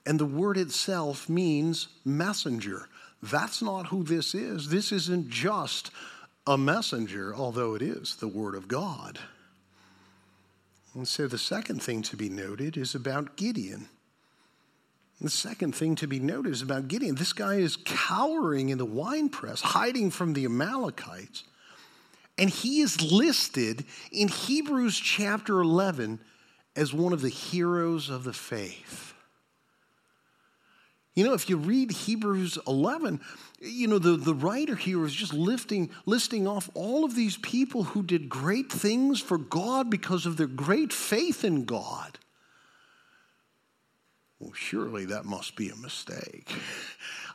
And 0.05 0.19
the 0.19 0.27
word 0.27 0.57
itself 0.57 1.29
means 1.29 1.89
messenger. 2.05 2.89
That's 3.23 3.63
not 3.63 3.87
who 3.87 4.03
this 4.03 4.35
is. 4.35 4.69
This 4.69 4.91
isn't 4.91 5.29
just 5.29 5.91
a 6.47 6.59
messenger, 6.59 7.35
although 7.35 7.75
it 7.75 7.83
is 7.83 8.17
the 8.17 8.29
word 8.29 8.55
of 8.55 8.67
God. 8.67 9.19
And 10.95 11.09
so 11.09 11.27
the 11.27 11.39
second 11.39 11.83
thing 11.83 12.03
to 12.03 12.17
be 12.17 12.29
noted 12.29 12.77
is 12.77 12.95
about 12.95 13.37
Gideon. 13.37 13.89
The 15.21 15.31
second 15.31 15.75
thing 15.75 15.95
to 15.97 16.07
be 16.07 16.19
noted 16.19 16.53
is 16.53 16.63
about 16.63 16.89
Gideon. 16.89 17.15
This 17.15 17.33
guy 17.33 17.55
is 17.55 17.77
cowering 17.77 18.71
in 18.71 18.79
the 18.79 18.85
winepress, 18.85 19.61
hiding 19.61 20.11
from 20.11 20.33
the 20.33 20.45
Amalekites. 20.45 21.45
And 22.37 22.51
he 22.51 22.81
is 22.81 23.01
listed 23.01 23.85
in 24.11 24.29
Hebrews 24.29 24.99
chapter 24.99 25.61
11 25.61 26.19
as 26.75 26.93
one 26.93 27.13
of 27.13 27.21
the 27.21 27.29
heroes 27.29 28.11
of 28.11 28.25
the 28.25 28.33
faith. 28.33 29.12
You 31.15 31.25
know, 31.25 31.35
if 31.35 31.51
you 31.51 31.59
read 31.59 31.91
Hebrews 31.91 32.59
11, 32.67 33.21
you 33.61 33.87
know, 33.87 33.99
the, 33.99 34.17
the 34.17 34.35
writer 34.35 34.75
here 34.75 35.05
is 35.05 35.13
just 35.13 35.35
lifting, 35.35 35.91
listing 36.07 36.49
off 36.49 36.71
all 36.75 37.05
of 37.05 37.15
these 37.15 37.37
people 37.37 37.83
who 37.83 38.03
did 38.03 38.31
great 38.31 38.73
things 38.73 39.21
for 39.21 39.37
God 39.37 39.91
because 39.91 40.25
of 40.25 40.39
their 40.39 40.47
great 40.47 40.93
faith 40.93 41.45
in 41.45 41.65
God. 41.65 42.19
Well, 44.41 44.55
surely 44.55 45.05
that 45.05 45.25
must 45.25 45.55
be 45.55 45.69
a 45.69 45.77
mistake. 45.77 46.51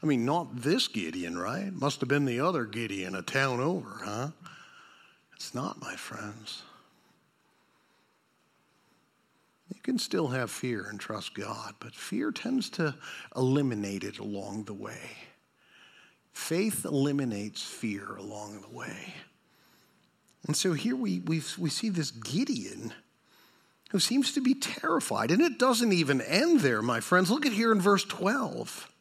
I 0.04 0.06
mean, 0.06 0.26
not 0.26 0.62
this 0.62 0.88
Gideon, 0.88 1.38
right? 1.38 1.72
Must 1.72 2.02
have 2.02 2.10
been 2.10 2.26
the 2.26 2.40
other 2.40 2.66
Gideon 2.66 3.16
a 3.16 3.22
town 3.22 3.60
over, 3.60 4.02
huh? 4.04 4.30
It's 5.36 5.54
not, 5.54 5.80
my 5.80 5.96
friends. 5.96 6.64
You 9.70 9.77
can 9.88 9.98
still 9.98 10.28
have 10.28 10.52
fear 10.52 10.86
and 10.90 11.00
trust 11.00 11.34
God, 11.34 11.76
but 11.80 11.96
fear 11.96 12.30
tends 12.30 12.70
to 12.72 12.94
eliminate 13.38 14.04
it 14.04 14.20
along 14.20 14.66
the 14.66 14.74
way. 14.74 15.00
Faith 16.34 16.84
eliminates 16.84 17.64
fear 17.64 18.18
along 18.18 18.60
the 18.60 18.78
way. 18.78 19.14
And 20.46 20.58
so 20.58 20.74
here 20.74 20.98
we, 20.98 21.20
we, 21.20 21.42
we 21.58 21.70
see 21.70 21.88
this 21.88 22.12
Gideon 22.12 22.94
who 23.92 24.00
seems 24.00 24.34
to 24.34 24.42
be 24.42 24.56
terrified. 24.56 25.32
And 25.32 25.42
it 25.42 25.58
doesn't 25.58 25.94
even 25.94 26.20
end 26.20 26.60
there, 26.60 26.82
my 26.82 27.00
friends. 27.00 27.32
Look 27.32 27.46
at 27.46 27.54
here 27.54 27.72
in 27.72 27.80
verse 27.80 28.04
12. 28.04 28.92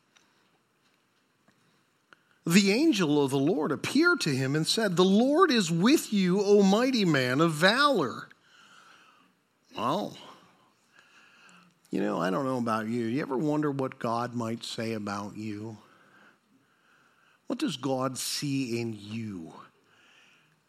The 2.46 2.70
angel 2.70 3.24
of 3.24 3.32
the 3.32 3.38
Lord 3.38 3.72
appeared 3.72 4.20
to 4.20 4.30
him 4.30 4.54
and 4.54 4.64
said, 4.64 4.94
The 4.94 5.04
Lord 5.04 5.50
is 5.50 5.68
with 5.68 6.12
you, 6.12 6.40
O 6.40 6.62
mighty 6.62 7.04
man 7.04 7.40
of 7.40 7.50
valor. 7.54 8.28
Well, 9.76 10.16
you 11.96 12.02
know, 12.02 12.20
I 12.20 12.28
don't 12.28 12.44
know 12.44 12.58
about 12.58 12.88
you. 12.88 13.06
You 13.06 13.22
ever 13.22 13.38
wonder 13.38 13.70
what 13.70 13.98
God 13.98 14.34
might 14.34 14.62
say 14.62 14.92
about 14.92 15.34
you? 15.34 15.78
What 17.46 17.58
does 17.58 17.78
God 17.78 18.18
see 18.18 18.78
in 18.78 18.94
you? 19.00 19.54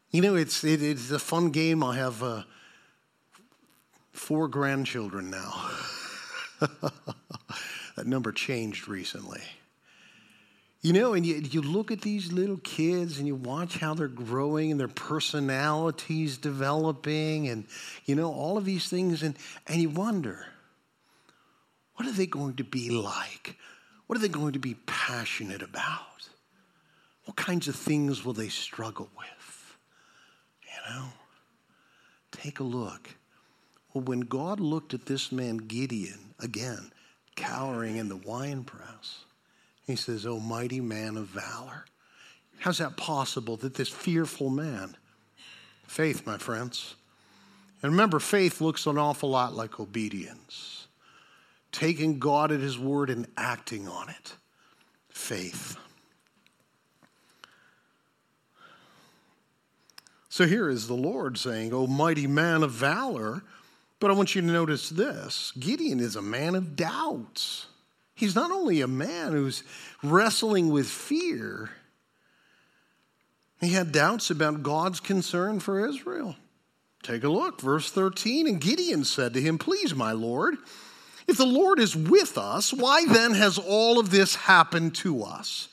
You 0.10 0.22
know, 0.22 0.36
it's, 0.36 0.64
it, 0.64 0.82
it's 0.82 1.12
a 1.12 1.20
fun 1.20 1.50
game. 1.50 1.84
I 1.84 1.98
have 1.98 2.24
uh, 2.24 2.44
four 4.14 4.48
grandchildren 4.48 5.30
now. 5.30 5.70
that 6.62 8.06
number 8.06 8.32
changed 8.32 8.88
recently. 8.88 9.42
You 10.82 10.94
know, 10.94 11.14
and 11.14 11.26
you, 11.26 11.36
you 11.36 11.62
look 11.62 11.92
at 11.92 12.00
these 12.00 12.32
little 12.32 12.62
kids 12.64 13.18
and 13.18 13.28
you 13.28 13.36
watch 13.36 13.80
how 13.80 13.94
they're 13.96 14.08
growing 14.08 14.72
and 14.72 14.80
their 14.80 14.88
personalities 14.88 16.38
developing 16.38 17.50
and, 17.50 17.66
you 18.06 18.16
know, 18.16 18.32
all 18.32 18.58
of 18.58 18.64
these 18.64 18.88
things, 18.88 19.24
and, 19.24 19.36
and 19.68 19.82
you 19.82 19.90
wonder 19.90 20.46
what 21.98 22.08
are 22.08 22.14
they 22.14 22.28
going 22.28 22.54
to 22.56 22.64
be 22.64 22.90
like? 22.92 23.58
What 24.06 24.18
are 24.18 24.22
they 24.22 24.30
going 24.30 24.54
to 24.54 24.60
be 24.60 24.76
passionate 24.86 25.62
about? 25.62 26.30
What 27.26 27.36
kinds 27.36 27.68
of 27.68 27.76
things 27.76 28.24
will 28.24 28.34
they 28.34 28.50
struggle 28.50 29.10
with? 29.18 29.78
You 30.62 30.94
know? 30.94 31.08
Take 32.32 32.60
a 32.60 32.64
look. 32.64 33.10
Well, 33.94 34.04
when 34.04 34.22
God 34.22 34.60
looked 34.60 34.94
at 34.94 35.08
this 35.08 35.32
man 35.32 35.58
Gideon, 35.58 36.36
again, 36.40 36.92
cowering 37.36 37.98
in 37.98 38.10
the 38.10 38.16
winepress, 38.16 39.26
he 39.86 39.96
says, 39.96 40.26
O 40.26 40.40
mighty 40.40 40.80
man 40.80 41.18
of 41.18 41.28
valor. 41.28 41.86
How's 42.60 42.78
that 42.78 42.96
possible 42.96 43.58
that 43.58 43.74
this 43.74 43.90
fearful 43.90 44.50
man, 44.50 44.96
faith, 45.88 46.26
my 46.28 46.38
friends, 46.38 46.96
and 47.82 47.92
remember, 47.92 48.20
faith 48.20 48.62
looks 48.62 48.86
an 48.86 48.98
awful 48.98 49.30
lot 49.30 49.56
like 49.56 49.80
obedience 49.80 50.77
taking 51.72 52.20
God 52.20 52.52
at 52.52 52.60
His 52.60 52.78
word 52.78 53.10
and 53.10 53.28
acting 53.38 53.88
on 53.88 54.10
it. 54.10 54.36
Faith. 55.10 55.78
So 60.30 60.46
here 60.46 60.70
is 60.70 60.88
the 60.88 60.94
Lord 60.94 61.38
saying, 61.38 61.74
O 61.74 61.88
mighty 61.88 62.28
man 62.28 62.62
of 62.62 62.72
valor, 62.72 63.42
But 64.00 64.12
I 64.12 64.14
want 64.14 64.36
you 64.36 64.42
to 64.42 64.48
notice 64.48 64.90
this 64.90 65.52
Gideon 65.60 66.00
is 66.00 66.16
a 66.16 66.22
man 66.22 66.56
of 66.56 66.76
doubts. 66.76 67.68
He's 68.14 68.36
not 68.36 68.52
only 68.52 68.82
a 68.82 68.88
man 68.88 69.32
who's 69.32 69.64
wrestling 70.04 70.70
with 70.70 70.88
fear, 70.88 71.72
he 73.60 73.70
had 73.70 73.92
doubts 73.92 74.30
about 74.30 74.64
God's 74.64 75.00
concern 75.00 75.60
for 75.60 75.88
Israel. 75.88 76.36
Take 77.04 77.24
a 77.24 77.30
look, 77.30 77.62
verse 77.62 77.92
13. 77.92 78.48
And 78.48 78.62
Gideon 78.62 79.04
said 79.04 79.34
to 79.34 79.42
him, 79.42 79.58
Please, 79.58 79.96
my 79.96 80.12
Lord, 80.12 80.58
if 81.28 81.38
the 81.38 81.46
Lord 81.46 81.80
is 81.80 81.96
with 81.96 82.38
us, 82.38 82.72
why 82.72 83.06
then 83.06 83.34
has 83.34 83.58
all 83.58 84.00
of 84.00 84.10
this 84.10 84.36
happened 84.36 84.96
to 84.96 85.24
us? 85.24 85.68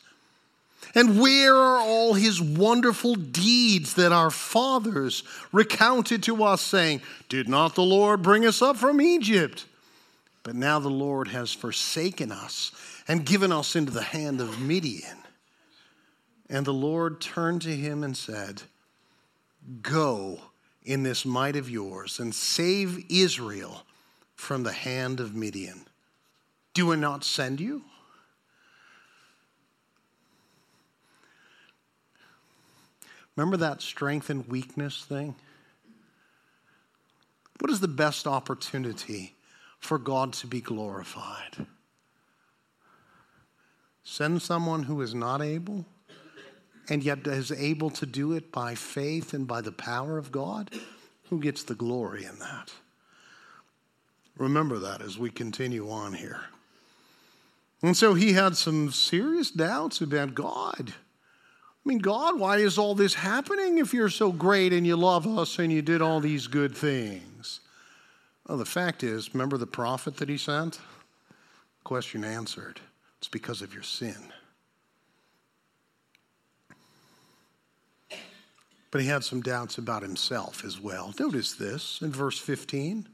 And 0.94 1.20
where 1.20 1.54
are 1.54 1.78
all 1.78 2.14
his 2.14 2.40
wonderful 2.40 3.14
deeds 3.14 3.94
that 3.94 4.12
our 4.12 4.30
fathers 4.30 5.24
recounted 5.52 6.22
to 6.24 6.44
us, 6.44 6.60
saying, 6.60 7.02
Did 7.28 7.48
not 7.48 7.74
the 7.74 7.82
Lord 7.82 8.22
bring 8.22 8.46
us 8.46 8.62
up 8.62 8.76
from 8.76 9.00
Egypt? 9.00 9.66
But 10.44 10.54
now 10.54 10.78
the 10.78 10.90
Lord 10.90 11.28
has 11.28 11.52
forsaken 11.52 12.30
us 12.30 12.70
and 13.08 13.26
given 13.26 13.50
us 13.50 13.74
into 13.74 13.92
the 13.92 14.02
hand 14.02 14.40
of 14.40 14.60
Midian. 14.60 15.18
And 16.48 16.66
the 16.66 16.74
Lord 16.74 17.20
turned 17.20 17.62
to 17.62 17.74
him 17.74 18.04
and 18.04 18.16
said, 18.16 18.62
Go 19.82 20.38
in 20.82 21.02
this 21.02 21.24
might 21.24 21.56
of 21.56 21.70
yours 21.70 22.20
and 22.20 22.34
save 22.34 23.04
Israel 23.08 23.84
from 24.34 24.62
the 24.62 24.72
hand 24.72 25.20
of 25.20 25.34
Midian. 25.34 25.86
Do 26.74 26.92
I 26.92 26.96
not 26.96 27.24
send 27.24 27.60
you? 27.60 27.84
Remember 33.36 33.56
that 33.56 33.82
strength 33.82 34.30
and 34.30 34.46
weakness 34.48 35.04
thing? 35.04 35.34
What 37.60 37.70
is 37.70 37.80
the 37.80 37.88
best 37.88 38.26
opportunity 38.26 39.34
for 39.78 39.98
God 39.98 40.32
to 40.34 40.46
be 40.46 40.60
glorified? 40.60 41.66
Send 44.02 44.42
someone 44.42 44.84
who 44.84 45.00
is 45.00 45.14
not 45.14 45.40
able 45.40 45.86
and 46.88 47.02
yet 47.02 47.26
is 47.26 47.50
able 47.50 47.90
to 47.90 48.06
do 48.06 48.32
it 48.32 48.52
by 48.52 48.74
faith 48.74 49.32
and 49.32 49.46
by 49.46 49.62
the 49.62 49.72
power 49.72 50.18
of 50.18 50.30
God? 50.30 50.70
Who 51.30 51.40
gets 51.40 51.62
the 51.62 51.74
glory 51.74 52.24
in 52.24 52.38
that? 52.38 52.70
Remember 54.36 54.78
that 54.78 55.00
as 55.00 55.18
we 55.18 55.30
continue 55.30 55.90
on 55.90 56.12
here. 56.12 56.40
And 57.82 57.96
so 57.96 58.14
he 58.14 58.32
had 58.32 58.56
some 58.56 58.90
serious 58.90 59.50
doubts 59.50 60.00
about 60.00 60.34
God. 60.34 60.94
I 61.84 61.88
mean, 61.88 61.98
God, 61.98 62.40
why 62.40 62.56
is 62.56 62.78
all 62.78 62.94
this 62.94 63.14
happening 63.14 63.78
if 63.78 63.92
you're 63.92 64.08
so 64.08 64.32
great 64.32 64.72
and 64.72 64.86
you 64.86 64.96
love 64.96 65.26
us 65.26 65.58
and 65.58 65.70
you 65.70 65.82
did 65.82 66.00
all 66.00 66.18
these 66.18 66.46
good 66.46 66.74
things? 66.74 67.60
Well, 68.48 68.58
the 68.58 68.64
fact 68.64 69.02
is, 69.02 69.34
remember 69.34 69.58
the 69.58 69.66
prophet 69.66 70.16
that 70.16 70.28
he 70.28 70.38
sent? 70.38 70.80
Question 71.84 72.24
answered. 72.24 72.80
It's 73.18 73.28
because 73.28 73.60
of 73.60 73.74
your 73.74 73.82
sin. 73.82 74.32
But 78.90 79.00
he 79.00 79.08
had 79.08 79.24
some 79.24 79.42
doubts 79.42 79.76
about 79.76 80.02
himself 80.02 80.64
as 80.64 80.80
well. 80.80 81.12
Notice 81.18 81.52
this 81.52 82.00
in 82.00 82.12
verse 82.12 82.38
15. 82.38 83.08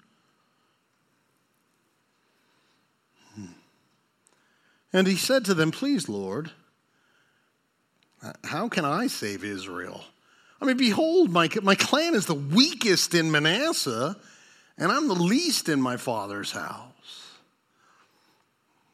And 4.93 5.07
he 5.07 5.17
said 5.17 5.45
to 5.45 5.55
them, 5.55 5.71
Please, 5.71 6.09
Lord, 6.09 6.51
how 8.45 8.69
can 8.69 8.85
I 8.85 9.07
save 9.07 9.45
Israel? 9.45 10.05
I 10.61 10.67
mean, 10.67 10.77
behold, 10.77 11.31
my, 11.31 11.49
my 11.63 11.75
clan 11.75 12.15
is 12.15 12.27
the 12.27 12.35
weakest 12.35 13.15
in 13.15 13.31
Manasseh, 13.31 14.17
and 14.77 14.93
I'm 14.93 15.09
the 15.09 15.15
least 15.15 15.69
in 15.69 15.81
my 15.81 15.97
father's 15.97 16.53
house. 16.53 16.91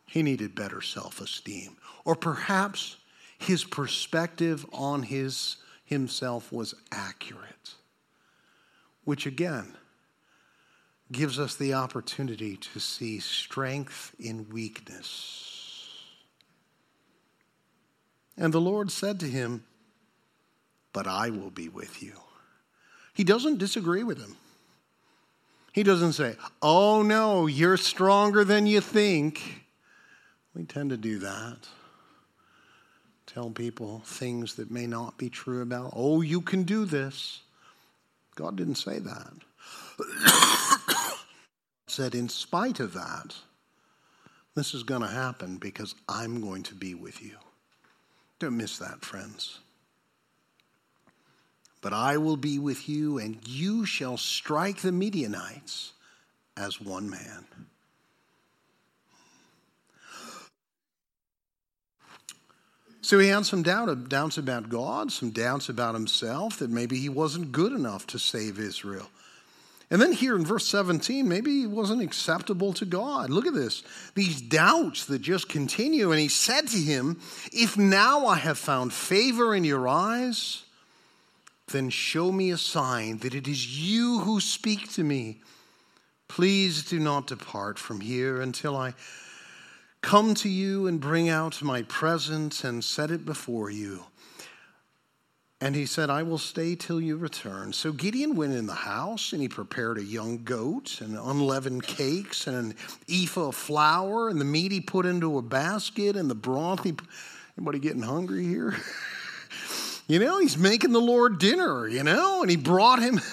He 0.07 0.23
needed 0.23 0.55
better 0.55 0.81
self 0.81 1.21
esteem. 1.21 1.77
Or 2.05 2.15
perhaps 2.15 2.97
his 3.39 3.65
perspective 3.65 4.65
on 4.73 5.03
his, 5.03 5.57
himself 5.85 6.53
was 6.53 6.75
accurate, 6.93 7.75
which 9.05 9.27
again 9.27 9.75
gives 11.11 11.39
us 11.39 11.57
the 11.57 11.75
opportunity 11.75 12.57
to 12.57 12.81
see 12.81 13.19
strength 13.19 14.15
in 14.19 14.49
weakness. 14.51 15.56
And 18.37 18.53
the 18.53 18.61
Lord 18.61 18.91
said 18.91 19.21
to 19.21 19.27
him, 19.27 19.65
But 20.93 21.07
I 21.07 21.31
will 21.31 21.51
be 21.51 21.69
with 21.69 22.03
you. 22.03 22.13
He 23.15 23.25
doesn't 23.25 23.59
disagree 23.59 24.05
with 24.05 24.19
him. 24.19 24.37
He 25.73 25.83
doesn't 25.83 26.15
say, 26.15 26.37
Oh 26.63 27.03
no, 27.03 27.47
you're 27.47 27.77
stronger 27.77 28.45
than 28.45 28.67
you 28.67 28.81
think. 28.81 29.63
We 30.55 30.65
tend 30.65 30.91
to 30.91 30.97
do 30.97 31.19
that. 31.19 31.59
Tell 33.27 33.51
people 33.51 34.03
things 34.07 34.55
that 34.55 34.71
may 34.71 34.87
not 34.87 35.19
be 35.19 35.29
true 35.29 35.61
about, 35.61 35.93
oh, 35.95 36.23
you 36.23 36.41
can 36.41 36.63
do 36.63 36.87
this. 36.87 37.41
God 38.35 38.57
didn't 38.57 38.77
say 38.77 38.99
that. 38.99 39.33
said, 41.87 42.15
in 42.15 42.29
spite 42.29 42.81
of 42.81 42.93
that, 42.95 43.35
this 44.55 44.75
is 44.75 44.83
going 44.83 45.03
to 45.03 45.09
happen 45.09 45.57
because 45.57 45.95
I'm 46.09 46.41
going 46.41 46.63
to 46.65 46.75
be 46.75 46.95
with 46.95 47.23
you. 47.23 47.37
Don't 48.39 48.57
miss 48.57 48.79
that, 48.79 49.05
friends. 49.05 49.61
But 51.81 51.93
I 51.93 52.17
will 52.17 52.37
be 52.37 52.59
with 52.59 52.89
you, 52.89 53.19
and 53.19 53.39
you 53.47 53.87
shall 53.87 54.17
strike 54.17 54.79
the 54.79 54.93
Midianites 54.93 55.93
as 56.57 56.81
one 56.81 57.09
man. 57.09 57.47
So 63.03 63.21
he 63.21 63.29
had 63.29 63.47
some 63.47 63.63
doubt, 63.63 64.09
doubts 64.09 64.37
about 64.37 64.69
God, 64.69 65.13
some 65.13 65.31
doubts 65.31 65.69
about 65.69 65.95
himself, 65.95 66.59
that 66.59 66.71
maybe 66.71 66.99
he 66.99 67.09
wasn't 67.09 67.53
good 67.53 67.71
enough 67.73 68.05
to 68.09 68.19
save 68.19 68.59
Israel. 68.59 69.09
And 69.91 70.03
then 70.03 70.13
here 70.13 70.35
in 70.35 70.45
verse 70.45 70.67
17, 70.67 71.29
maybe 71.29 71.61
he 71.61 71.67
wasn't 71.67 72.03
acceptable 72.03 72.73
to 72.73 72.85
God. 72.85 73.31
Look 73.31 73.47
at 73.47 73.55
this. 73.55 73.85
These 74.15 74.43
doubts 74.43 75.07
that 75.07 75.21
just 75.21 75.49
continue. 75.49 76.11
And 76.11 76.21
he 76.21 76.29
said 76.29 76.67
to 76.69 76.79
him, 76.79 77.21
If 77.53 77.77
now 77.77 78.27
I 78.27 78.37
have 78.37 78.59
found 78.59 78.93
favor 78.93 79.55
in 79.55 79.63
your 79.63 79.87
eyes, 79.87 80.65
then 81.69 81.91
show 81.91 82.33
me 82.33 82.51
a 82.51 82.59
sign 82.59 83.19
that 83.19 83.35
it 83.35 83.47
is 83.47 83.79
you 83.79 84.21
who 84.21 84.41
speak 84.41 84.93
to 84.95 85.05
me. 85.05 85.41
Please 86.29 86.85
do 86.85 86.99
not 86.99 87.29
depart 87.29 87.79
from 87.79 88.01
here 88.01 88.41
until 88.41 88.77
I 88.77 88.95
come 90.01 90.35
to 90.35 90.49
you 90.49 90.87
and 90.87 91.01
bring 91.01 91.29
out 91.29 91.63
my 91.63 91.83
present 91.83 92.65
and 92.65 92.83
set 92.83 93.11
it 93.11 93.25
before 93.25 93.71
you. 93.71 94.05
And 95.67 95.75
he 95.75 95.85
said, 95.85 96.11
I 96.11 96.23
will 96.23 96.39
stay 96.39 96.77
till 96.77 97.01
you 97.01 97.17
return. 97.17 97.73
So 97.73 97.91
Gideon 97.91 98.37
went 98.37 98.53
in 98.53 98.69
the 98.69 98.73
house 98.73 99.33
and 99.33 99.43
he 99.43 99.49
prepared 99.49 99.99
a 99.99 100.05
young 100.05 100.45
goat 100.45 101.01
and 101.01 101.19
unleavened 101.19 101.83
cakes 101.83 102.47
and 102.47 102.57
an 102.57 102.75
ephah 103.09 103.49
of 103.49 103.57
flour 103.57 104.29
and 104.29 104.41
the 104.41 104.45
meat 104.45 104.71
he 104.71 104.81
put 104.81 105.07
into 105.07 105.39
a 105.39 105.43
basket 105.43 106.15
and 106.15 106.31
the 106.31 106.37
broth 106.37 106.85
he. 106.85 106.95
Anybody 107.59 107.81
getting 107.81 108.03
hungry 108.03 108.45
here? 108.45 108.77
you 110.07 110.21
know, 110.21 110.39
he's 110.39 110.57
making 110.57 110.93
the 110.93 111.01
Lord 111.01 111.41
dinner, 111.41 111.89
you 111.89 112.05
know, 112.05 112.43
and 112.43 112.51
he 112.51 112.57
brought 112.57 113.03
him. 113.03 113.21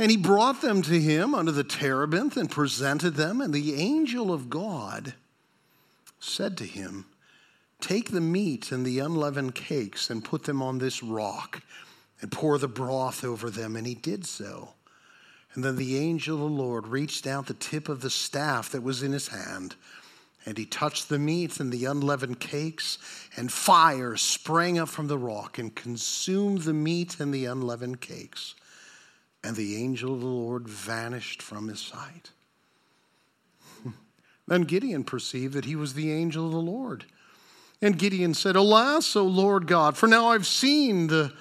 And 0.00 0.12
he 0.12 0.16
brought 0.16 0.62
them 0.62 0.80
to 0.82 1.00
him 1.00 1.34
under 1.34 1.50
the 1.50 1.64
terebinth 1.64 2.36
and 2.36 2.48
presented 2.48 3.16
them. 3.16 3.40
And 3.40 3.52
the 3.52 3.74
angel 3.74 4.32
of 4.32 4.48
God 4.48 5.14
said 6.20 6.56
to 6.58 6.64
him, 6.64 7.06
Take 7.80 8.10
the 8.10 8.20
meat 8.20 8.72
and 8.72 8.84
the 8.84 8.98
unleavened 8.98 9.54
cakes 9.54 10.10
and 10.10 10.24
put 10.24 10.44
them 10.44 10.62
on 10.62 10.78
this 10.78 11.02
rock 11.02 11.62
and 12.20 12.32
pour 12.32 12.58
the 12.58 12.68
broth 12.68 13.24
over 13.24 13.50
them. 13.50 13.76
And 13.76 13.86
he 13.86 13.94
did 13.94 14.26
so. 14.26 14.70
And 15.54 15.64
then 15.64 15.76
the 15.76 15.98
angel 15.98 16.36
of 16.36 16.50
the 16.50 16.56
Lord 16.56 16.88
reached 16.88 17.26
out 17.26 17.46
the 17.46 17.54
tip 17.54 17.88
of 17.88 18.00
the 18.00 18.10
staff 18.10 18.70
that 18.70 18.82
was 18.82 19.02
in 19.02 19.12
his 19.12 19.28
hand, 19.28 19.74
and 20.44 20.56
he 20.56 20.66
touched 20.66 21.08
the 21.08 21.18
meat 21.18 21.58
and 21.58 21.72
the 21.72 21.84
unleavened 21.86 22.38
cakes, 22.38 22.98
and 23.36 23.50
fire 23.50 24.16
sprang 24.16 24.78
up 24.78 24.88
from 24.88 25.08
the 25.08 25.18
rock 25.18 25.58
and 25.58 25.74
consumed 25.74 26.62
the 26.62 26.74
meat 26.74 27.18
and 27.18 27.32
the 27.32 27.46
unleavened 27.46 28.00
cakes. 28.00 28.54
And 29.42 29.56
the 29.56 29.82
angel 29.82 30.14
of 30.14 30.20
the 30.20 30.26
Lord 30.26 30.68
vanished 30.68 31.42
from 31.42 31.68
his 31.68 31.80
sight. 31.80 32.30
then 34.46 34.62
Gideon 34.62 35.04
perceived 35.04 35.54
that 35.54 35.64
he 35.64 35.76
was 35.76 35.94
the 35.94 36.12
angel 36.12 36.46
of 36.46 36.52
the 36.52 36.58
Lord. 36.58 37.04
And 37.80 37.98
Gideon 37.98 38.34
said, 38.34 38.56
Alas, 38.56 39.14
O 39.14 39.24
Lord 39.24 39.66
God, 39.66 39.96
for 39.96 40.06
now 40.06 40.28
I've 40.28 40.46
seen 40.46 41.06
the 41.06 41.32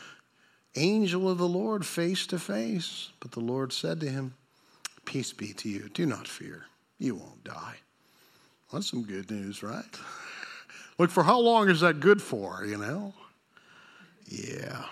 angel 0.75 1.29
of 1.29 1.37
the 1.37 1.47
Lord 1.47 1.85
face 1.85 2.27
to 2.27 2.37
face. 2.37 3.09
But 3.19 3.31
the 3.31 3.39
Lord 3.39 3.73
said 3.73 3.99
to 4.01 4.09
him, 4.09 4.35
Peace 5.05 5.33
be 5.33 5.53
to 5.53 5.69
you. 5.69 5.89
Do 5.93 6.05
not 6.05 6.27
fear. 6.27 6.65
You 6.99 7.15
won't 7.15 7.43
die. 7.43 7.77
That's 8.71 8.89
some 8.89 9.03
good 9.03 9.31
news, 9.31 9.63
right? 9.63 9.85
Look, 10.99 11.09
for 11.09 11.23
how 11.23 11.39
long 11.39 11.69
is 11.69 11.81
that 11.81 11.99
good 11.99 12.21
for, 12.21 12.65
you 12.65 12.77
know? 12.77 13.13
Yeah. 14.27 14.83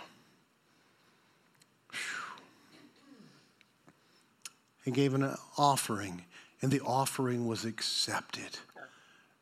He 4.84 4.92
gave 4.92 5.16
an 5.16 5.36
offering, 5.58 6.26
and 6.62 6.72
the 6.72 6.82
offering 6.82 7.48
was 7.48 7.66
accepted. 7.66 8.60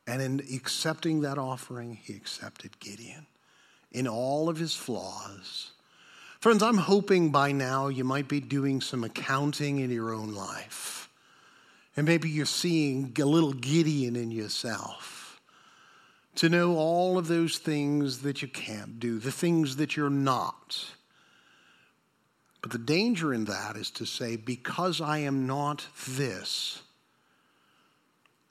And 0.06 0.22
in 0.22 0.40
accepting 0.54 1.22
that 1.22 1.38
offering, 1.38 1.96
he 2.02 2.14
accepted 2.14 2.80
Gideon 2.80 3.26
in 3.92 4.08
all 4.08 4.50
of 4.50 4.58
his 4.58 4.76
flaws. 4.76 5.72
Friends, 6.40 6.62
I'm 6.62 6.78
hoping 6.78 7.30
by 7.30 7.54
now 7.54 7.88
you 7.88 8.04
might 8.04 8.28
be 8.28 8.42
doing 8.42 8.82
some 8.82 9.04
accounting 9.04 9.80
in 9.80 9.90
your 9.90 10.14
own 10.14 10.34
life. 10.34 11.10
And 11.96 12.06
maybe 12.06 12.30
you're 12.30 12.46
seeing 12.46 13.16
a 13.18 13.26
little 13.26 13.54
Gideon 13.54 14.16
in 14.16 14.30
yourself. 14.30 15.40
To 16.36 16.50
know 16.50 16.76
all 16.76 17.18
of 17.18 17.28
those 17.28 17.60
things 17.60 18.24
that 18.24 18.42
you 18.42 18.48
can't 18.48 19.00
do, 19.00 19.20
the 19.20 19.32
things 19.32 19.78
that 19.78 19.96
you're 19.96 20.10
not. 20.10 20.86
But 22.62 22.72
the 22.72 22.78
danger 22.78 23.34
in 23.34 23.46
that 23.46 23.76
is 23.76 23.92
to 23.92 24.06
say, 24.06 24.36
because 24.36 25.00
I 25.00 25.20
am 25.20 25.48
not 25.48 25.86
this, 26.08 26.82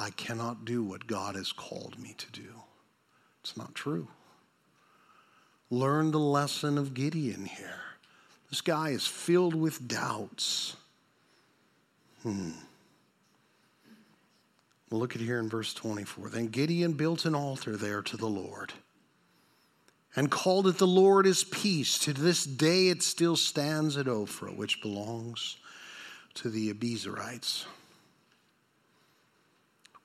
I 0.03 0.11
cannot 0.11 0.65
do 0.65 0.83
what 0.83 1.07
God 1.07 1.37
has 1.37 1.53
called 1.53 1.97
me 1.97 2.17
to 2.19 2.33
do. 2.33 2.62
It's 3.41 3.57
not 3.57 3.73
true. 3.73 4.09
Learn 5.71 6.11
the 6.11 6.19
lesson 6.19 6.77
of 6.77 6.93
Gideon 6.93 7.45
here. 7.45 7.81
This 8.51 8.61
guy 8.61 8.88
is 8.88 9.07
filled 9.07 9.55
with 9.55 9.87
doubts. 9.87 10.77
Hmm. 12.25 12.51
Well, 14.91 14.99
look 14.99 15.15
at 15.15 15.23
here 15.23 15.38
in 15.38 15.49
verse 15.49 15.73
24. 15.73 16.31
Then 16.31 16.49
Gideon 16.49 16.95
built 16.95 17.25
an 17.25 17.37
altar 17.37 17.77
there 17.77 18.03
to 18.03 18.17
the 18.17 18.27
Lord 18.27 18.73
and 20.17 20.33
called 20.33 20.67
it 20.67 20.79
the 20.79 20.87
Lord 20.87 21.29
is 21.29 21.45
peace. 21.45 21.97
To 22.01 22.12
this 22.12 22.45
day 22.45 22.88
it 22.88 23.05
still 23.05 23.37
stands 23.37 23.97
at 23.97 24.07
Ophrah, 24.07 24.57
which 24.57 24.83
belongs 24.83 25.59
to 26.35 26.51
the 26.51 26.75
Abiezrites. 26.75 27.67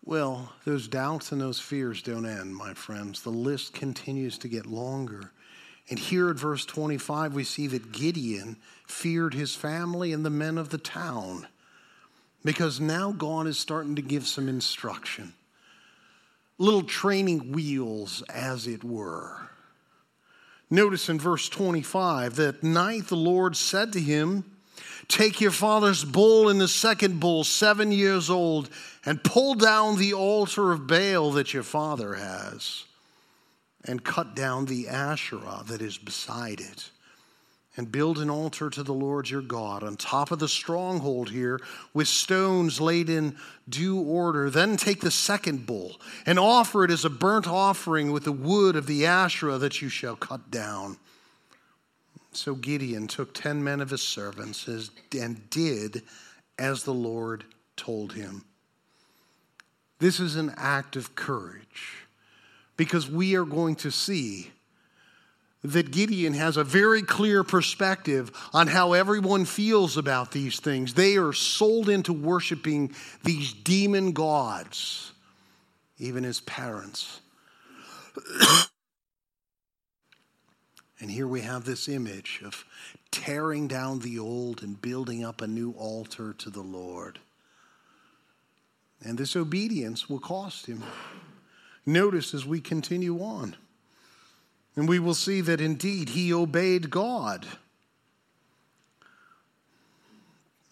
Well, 0.08 0.54
those 0.64 0.88
doubts 0.88 1.34
and 1.34 1.42
those 1.42 1.60
fears 1.60 2.02
don't 2.02 2.26
end, 2.26 2.56
my 2.56 2.74
friends. 2.74 3.24
The 3.24 3.30
list 3.30 3.74
continues 3.74 4.38
to 4.38 4.48
get 4.48 4.66
longer. 4.66 5.34
And 5.90 6.00
here 6.00 6.30
at 6.30 6.38
verse 6.38 6.66
25, 6.66 7.36
we 7.36 7.44
see 7.44 7.68
that 7.68 7.92
Gideon 7.92 8.56
feared 8.88 9.34
his 9.34 9.54
family 9.54 10.14
and 10.14 10.26
the 10.26 10.30
men 10.30 10.58
of 10.58 10.70
the 10.70 10.78
town 10.78 11.46
because 12.46 12.80
now 12.80 13.12
God 13.12 13.48
is 13.48 13.60
starting 13.60 13.98
to 13.98 14.02
give 14.02 14.26
some 14.26 14.48
instruction. 14.48 15.34
Little 16.58 16.84
training 16.84 17.52
wheels, 17.52 18.24
as 18.34 18.66
it 18.66 18.86
were. 18.86 19.50
Notice 20.70 21.10
in 21.10 21.20
verse 21.20 21.50
25 21.50 22.38
that 22.38 22.64
night 22.64 23.08
the 23.08 23.18
Lord 23.18 23.58
said 23.58 23.92
to 23.92 24.00
him, 24.00 24.46
Take 25.08 25.40
your 25.40 25.52
father's 25.52 26.04
bull 26.04 26.50
and 26.50 26.60
the 26.60 26.68
second 26.68 27.20
bull, 27.20 27.44
seven 27.44 27.92
years 27.92 28.30
old, 28.30 28.70
and 29.06 29.24
pull 29.24 29.56
down 29.56 29.98
the 29.98 30.14
altar 30.14 30.74
of 30.74 30.86
Baal 30.86 31.32
that 31.32 31.54
your 31.54 31.64
father 31.64 32.16
has, 32.16 32.84
and 33.86 34.04
cut 34.04 34.36
down 34.36 34.66
the 34.66 34.90
Asherah 34.90 35.64
that 35.68 35.82
is 35.82 35.98
beside 35.98 36.60
it, 36.60 36.90
and 37.78 37.90
build 37.90 38.18
an 38.18 38.30
altar 38.30 38.70
to 38.70 38.84
the 38.84 38.94
Lord 38.94 39.30
your 39.30 39.42
God 39.42 39.82
on 39.82 39.96
top 39.96 40.32
of 40.32 40.40
the 40.40 40.50
stronghold 40.50 41.30
here 41.30 41.62
with 41.94 42.10
stones 42.10 42.82
laid 42.82 43.10
in 43.10 43.38
due 43.70 44.00
order. 44.02 44.50
Then 44.50 44.76
take 44.76 45.00
the 45.00 45.12
second 45.12 45.66
bull 45.66 46.02
and 46.26 46.38
offer 46.38 46.84
it 46.84 46.92
as 46.92 47.06
a 47.06 47.10
burnt 47.10 47.48
offering 47.48 48.12
with 48.12 48.26
the 48.26 48.32
wood 48.34 48.76
of 48.76 48.88
the 48.88 49.06
Asherah 49.06 49.60
that 49.60 49.82
you 49.82 49.88
shall 49.88 50.18
cut 50.18 50.52
down. 50.52 50.98
So 52.38 52.54
Gideon 52.54 53.08
took 53.08 53.34
ten 53.34 53.64
men 53.64 53.82
of 53.82 53.90
his 53.90 54.04
servants 54.04 54.68
and 55.12 55.50
did 55.50 56.04
as 56.60 56.84
the 56.84 56.94
Lord 56.94 57.46
told 57.76 58.14
him. 58.14 58.46
This 59.98 60.20
is 60.20 60.36
an 60.36 60.54
act 60.56 60.96
of 60.96 61.16
courage 61.16 62.06
because 62.78 63.10
we 63.10 63.36
are 63.36 63.44
going 63.44 63.76
to 63.78 63.90
see 63.90 64.52
that 65.64 65.90
Gideon 65.90 66.34
has 66.34 66.58
a 66.58 66.64
very 66.64 67.02
clear 67.02 67.44
perspective 67.44 68.32
on 68.54 68.68
how 68.68 68.94
everyone 68.94 69.44
feels 69.46 69.98
about 69.98 70.32
these 70.32 70.60
things. 70.60 70.94
They 70.94 71.18
are 71.18 71.34
sold 71.34 71.90
into 71.90 72.14
worshiping 72.14 72.94
these 73.24 73.52
demon 73.52 74.12
gods, 74.12 75.12
even 75.98 76.24
his 76.24 76.42
parents. 76.42 77.20
And 81.00 81.12
here 81.12 81.28
we 81.28 81.42
have 81.42 81.64
this 81.64 81.88
image 81.88 82.42
of 82.44 82.66
tearing 83.12 83.68
down 83.68 84.00
the 84.00 84.18
old 84.18 84.64
and 84.64 84.82
building 84.82 85.24
up 85.24 85.42
a 85.42 85.48
new 85.48 85.72
altar 85.72 86.34
to 86.34 86.50
the 86.50 86.62
Lord. 86.62 87.20
And 89.04 89.18
this 89.18 89.36
obedience 89.36 90.10
will 90.10 90.20
cost 90.20 90.66
him. 90.66 90.84
Notice 91.86 92.34
as 92.34 92.46
we 92.46 92.60
continue 92.60 93.20
on. 93.20 93.56
And 94.76 94.90
we 94.90 95.00
will 95.00 95.14
see 95.14 95.42
that 95.42 95.62
indeed 95.62 96.10
he 96.10 96.34
obeyed 96.34 96.90
God. 96.90 97.46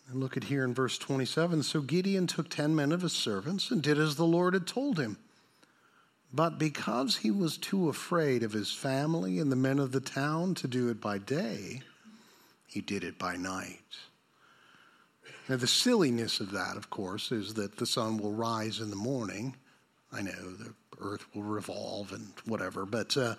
And 0.10 0.20
look 0.20 0.38
at 0.38 0.46
here 0.46 0.64
in 0.64 0.74
verse 0.74 0.98
27. 0.98 1.64
So 1.64 1.82
Gideon 1.82 2.28
took 2.28 2.50
10 2.50 2.76
men 2.76 2.92
of 2.92 3.02
his 3.02 3.14
servants 3.14 3.72
and 3.72 3.82
did 3.82 3.98
as 3.98 4.16
the 4.16 4.26
Lord 4.26 4.54
had 4.54 4.68
told 4.68 5.00
him. 5.00 5.18
But 6.36 6.60
because 6.60 7.16
he 7.16 7.32
was 7.32 7.58
too 7.58 7.88
afraid 7.88 8.44
of 8.44 8.52
his 8.52 8.74
family 8.74 9.40
and 9.40 9.50
the 9.50 9.56
men 9.56 9.80
of 9.80 9.94
the 9.94 10.02
town 10.02 10.54
to 10.56 10.68
do 10.68 10.90
it 10.90 11.00
by 11.00 11.18
day, 11.18 11.82
he 12.68 12.82
did 12.82 13.06
it 13.06 13.18
by 13.18 13.38
night. 13.38 13.80
Now, 15.48 15.56
the 15.56 15.66
silliness 15.66 16.42
of 16.42 16.52
that, 16.52 16.76
of 16.76 16.90
course, 16.90 17.32
is 17.32 17.54
that 17.54 17.78
the 17.78 17.86
sun 17.86 18.18
will 18.18 18.34
rise 18.34 18.82
in 18.82 18.90
the 18.90 18.98
morning. 18.98 19.56
I 20.12 20.24
know 20.24 20.32
the 20.32 20.74
earth 21.00 21.26
will 21.34 21.44
revolve 21.44 22.12
and 22.12 22.28
whatever, 22.44 22.86
but, 22.86 23.16
uh, 23.16 23.36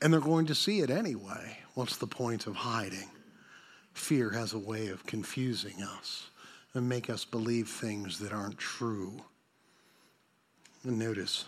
and 0.00 0.12
they're 0.12 0.20
going 0.20 0.46
to 0.46 0.54
see 0.54 0.78
it 0.78 0.90
anyway. 0.90 1.58
What's 1.74 1.96
the 1.96 2.06
point 2.06 2.46
of 2.46 2.54
hiding? 2.54 3.08
Fear 3.94 4.30
has 4.30 4.52
a 4.52 4.58
way 4.58 4.88
of 4.88 5.06
confusing 5.06 5.82
us 5.82 6.28
and 6.72 6.88
make 6.88 7.10
us 7.10 7.24
believe 7.24 7.68
things 7.68 8.20
that 8.20 8.32
aren't 8.32 8.58
true. 8.58 9.24
And 10.84 11.00
notice, 11.00 11.46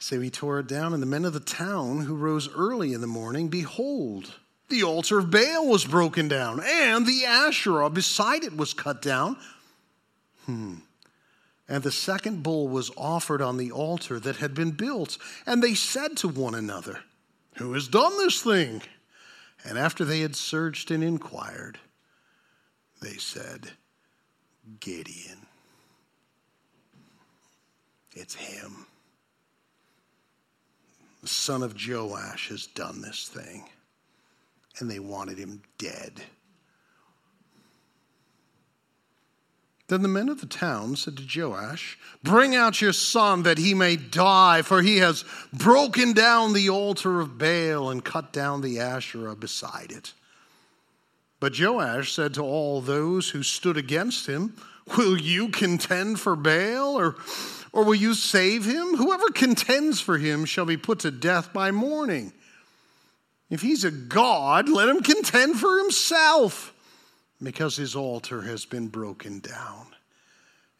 so 0.00 0.18
he 0.18 0.30
tore 0.30 0.58
it 0.58 0.66
down, 0.66 0.94
and 0.94 1.02
the 1.02 1.06
men 1.06 1.26
of 1.26 1.34
the 1.34 1.40
town 1.40 2.00
who 2.00 2.14
rose 2.14 2.48
early 2.54 2.94
in 2.94 3.02
the 3.02 3.06
morning, 3.06 3.48
behold, 3.48 4.34
the 4.70 4.82
altar 4.82 5.18
of 5.18 5.30
Baal 5.30 5.68
was 5.68 5.84
broken 5.84 6.26
down, 6.26 6.60
and 6.64 7.06
the 7.06 7.26
Asherah 7.26 7.90
beside 7.90 8.42
it 8.42 8.56
was 8.56 8.72
cut 8.72 9.02
down. 9.02 9.36
Hmm. 10.46 10.76
And 11.68 11.82
the 11.82 11.92
second 11.92 12.42
bull 12.42 12.66
was 12.66 12.90
offered 12.96 13.42
on 13.42 13.58
the 13.58 13.70
altar 13.70 14.18
that 14.18 14.36
had 14.36 14.54
been 14.54 14.70
built. 14.70 15.18
And 15.46 15.62
they 15.62 15.74
said 15.74 16.16
to 16.16 16.28
one 16.28 16.54
another, 16.54 17.00
Who 17.58 17.74
has 17.74 17.86
done 17.86 18.16
this 18.16 18.42
thing? 18.42 18.82
And 19.64 19.78
after 19.78 20.04
they 20.04 20.20
had 20.20 20.34
searched 20.34 20.90
and 20.90 21.04
inquired, 21.04 21.78
they 23.02 23.18
said, 23.18 23.72
Gideon. 24.80 25.46
It's 28.16 28.34
him 28.34 28.86
the 31.20 31.28
son 31.28 31.62
of 31.62 31.76
Joash, 31.86 32.48
has 32.48 32.66
done 32.66 33.02
this 33.02 33.28
thing. 33.28 33.68
And 34.78 34.90
they 34.90 34.98
wanted 34.98 35.38
him 35.38 35.62
dead. 35.78 36.22
Then 39.88 40.02
the 40.02 40.08
men 40.08 40.28
of 40.28 40.40
the 40.40 40.46
town 40.46 40.94
said 40.94 41.16
to 41.16 41.40
Joash, 41.40 41.98
Bring 42.22 42.54
out 42.54 42.80
your 42.80 42.92
son 42.92 43.42
that 43.42 43.58
he 43.58 43.74
may 43.74 43.96
die, 43.96 44.62
for 44.62 44.82
he 44.82 44.98
has 44.98 45.24
broken 45.52 46.12
down 46.12 46.52
the 46.52 46.70
altar 46.70 47.20
of 47.20 47.38
Baal 47.38 47.90
and 47.90 48.04
cut 48.04 48.32
down 48.32 48.60
the 48.60 48.78
Asherah 48.78 49.34
beside 49.34 49.90
it. 49.90 50.12
But 51.40 51.58
Joash 51.58 52.12
said 52.12 52.34
to 52.34 52.42
all 52.42 52.80
those 52.80 53.30
who 53.30 53.42
stood 53.42 53.76
against 53.76 54.28
him, 54.28 54.54
Will 54.96 55.18
you 55.18 55.48
contend 55.48 56.20
for 56.20 56.36
Baal? 56.36 56.96
Or 56.96 57.16
or 57.72 57.84
will 57.84 57.94
you 57.94 58.14
save 58.14 58.64
him? 58.64 58.96
Whoever 58.96 59.30
contends 59.30 60.00
for 60.00 60.18
him 60.18 60.44
shall 60.44 60.66
be 60.66 60.76
put 60.76 61.00
to 61.00 61.10
death 61.10 61.52
by 61.52 61.70
morning. 61.70 62.32
If 63.48 63.62
he's 63.62 63.84
a 63.84 63.90
god, 63.90 64.68
let 64.68 64.88
him 64.88 65.02
contend 65.02 65.58
for 65.58 65.78
himself, 65.78 66.72
because 67.42 67.76
his 67.76 67.96
altar 67.96 68.42
has 68.42 68.64
been 68.64 68.88
broken 68.88 69.40
down. 69.40 69.86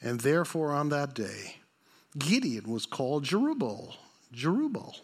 And 0.00 0.20
therefore, 0.20 0.72
on 0.72 0.88
that 0.90 1.14
day, 1.14 1.57
Gideon 2.18 2.70
was 2.70 2.87
called 2.87 3.24
Jerubbaal. 3.24 3.94
Jerubbaal. 4.35 5.00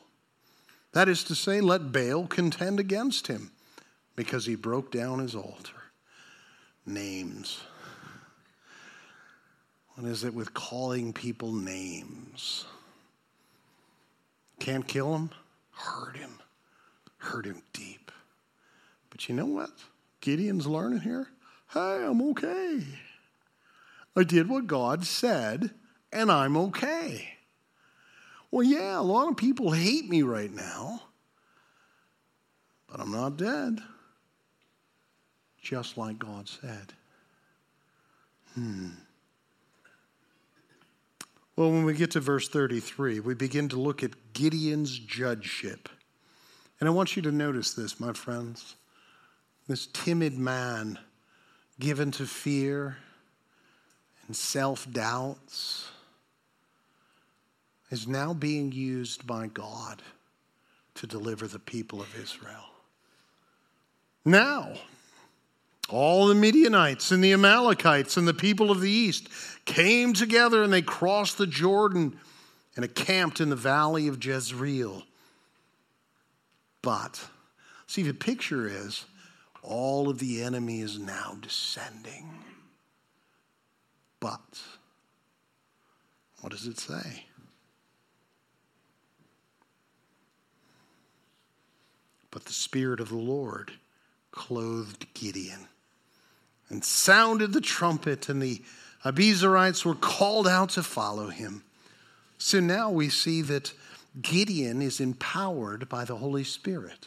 That 0.93 1.09
is 1.09 1.25
to 1.25 1.35
say, 1.35 1.61
let 1.61 1.93
Baal 1.93 2.27
contend 2.27 2.81
against 2.81 3.27
him, 3.27 3.51
because 4.15 4.47
he 4.47 4.55
broke 4.55 4.91
down 4.91 5.19
his 5.19 5.35
altar. 5.35 5.73
Names. 6.87 7.61
What 9.97 10.11
is 10.11 10.25
it 10.25 10.35
with 10.35 10.53
calling 10.53 11.15
people 11.15 11.53
names? 11.53 12.67
Can't 14.61 14.87
kill 14.87 15.15
him? 15.15 15.31
Hurt 15.71 16.19
him. 16.19 16.39
Hurt 17.17 17.47
him 17.47 17.63
deep. 17.73 18.13
But 19.09 19.27
you 19.27 19.35
know 19.35 19.47
what? 19.47 19.71
Gideon's 20.21 20.67
learning 20.67 21.01
here. 21.01 21.29
hey, 21.73 22.05
I'm 22.05 22.21
okay. 22.31 22.83
I 24.15 24.23
did 24.23 24.51
what 24.51 24.67
God 24.67 25.07
said, 25.07 25.71
and 26.13 26.31
I'm 26.31 26.59
okay. 26.59 27.31
Well, 28.51 28.67
yeah, 28.67 28.99
a 28.99 29.01
lot 29.01 29.29
of 29.29 29.39
people 29.39 29.73
hate 29.73 30.09
me 30.11 30.23
right 30.23 30.53
now, 30.53 31.03
but 32.87 33.01
I'm 33.01 33.13
not 33.13 33.39
dead. 33.39 33.81
Just 35.63 35.97
like 35.97 36.19
God 36.19 36.49
said. 36.49 36.93
Hmm. 38.55 38.91
Well, 41.57 41.71
when 41.71 41.85
we 41.85 41.95
get 41.95 42.11
to 42.13 42.21
verse 42.21 42.49
33, 42.49 43.21
we 43.21 43.35
begin 43.35 43.71
to 43.71 43.81
look 43.81 44.03
at 44.03 44.35
Gideon's 44.35 44.99
judgeship. 44.99 45.89
And 46.79 46.89
I 46.89 46.93
want 46.93 47.17
you 47.17 47.23
to 47.23 47.33
notice 47.33 47.73
this, 47.73 47.99
my 47.99 48.13
friends. 48.13 48.77
This 49.67 49.87
timid 49.87 50.37
man 50.37 50.99
given 51.81 52.11
to 52.13 52.27
fear 52.27 52.99
and 54.27 54.37
self 54.37 54.91
doubts 54.93 55.89
is 57.91 58.07
now 58.07 58.35
being 58.35 58.73
used 58.73 59.27
by 59.27 59.47
God 59.47 60.03
to 60.97 61.07
deliver 61.07 61.47
the 61.47 61.59
people 61.59 62.03
of 62.03 62.21
Israel. 62.21 62.65
Now, 64.25 64.75
all 65.89 66.27
the 66.27 66.35
Midianites 66.35 67.13
and 67.13 67.23
the 67.23 67.33
Amalekites 67.33 68.17
and 68.17 68.27
the 68.27 68.35
people 68.35 68.71
of 68.71 68.81
the 68.81 68.91
east 68.91 69.29
came 69.65 70.13
together 70.13 70.63
and 70.63 70.73
they 70.73 70.83
crossed 70.83 71.39
the 71.39 71.47
Jordan 71.47 72.19
and 72.75 72.85
encamped 72.85 73.41
in 73.41 73.51
the 73.51 73.57
valley 73.57 74.09
of 74.09 74.23
Jezreel. 74.23 75.05
But, 76.83 77.25
see, 77.87 78.03
the 78.03 78.15
picture 78.15 78.69
is 78.69 79.05
all 79.63 80.09
of 80.09 80.19
the 80.19 80.43
enemy 80.43 80.81
is 80.81 80.99
now 80.99 81.37
descending. 81.41 82.31
But, 84.21 84.61
what 86.41 86.53
does 86.53 86.67
it 86.67 86.79
say? 86.79 87.27
But 92.31 92.45
the 92.45 92.53
Spirit 92.53 93.01
of 93.01 93.09
the 93.09 93.17
Lord 93.17 93.73
clothed 94.31 95.07
Gideon 95.15 95.69
and 96.69 96.85
sounded 96.85 97.53
the 97.53 97.61
trumpet, 97.61 98.29
and 98.29 98.43
the 98.43 98.63
Abiezrites 99.05 99.85
were 99.85 99.95
called 99.95 100.49
out 100.49 100.71
to 100.71 100.83
follow 100.83 101.29
him. 101.29 101.63
So 102.39 102.61
now 102.61 102.91
we 102.91 103.09
see 103.09 103.43
that 103.43 103.73
Gideon 104.21 104.83
is 104.83 105.01
empowered 105.01 105.89
by 105.89 106.05
the 106.05 106.17
Holy 106.17 106.45
Spirit. 106.45 107.07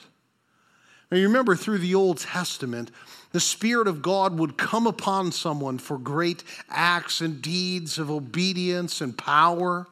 Now, 1.12 1.18
you 1.18 1.28
remember 1.28 1.56
through 1.56 1.80
the 1.80 1.96
Old 1.96 2.20
Testament, 2.20 2.92
the 3.32 3.40
Spirit 3.40 3.88
of 3.88 4.02
God 4.02 4.38
would 4.38 4.58
come 4.58 4.86
upon 4.86 5.32
someone 5.32 5.80
for 5.80 5.98
great 5.98 6.44
acts 6.70 7.20
and 7.20 7.42
deeds 7.42 7.98
of 7.98 8.12
obedience 8.12 9.02
and 9.02 9.18
power. 9.18 9.88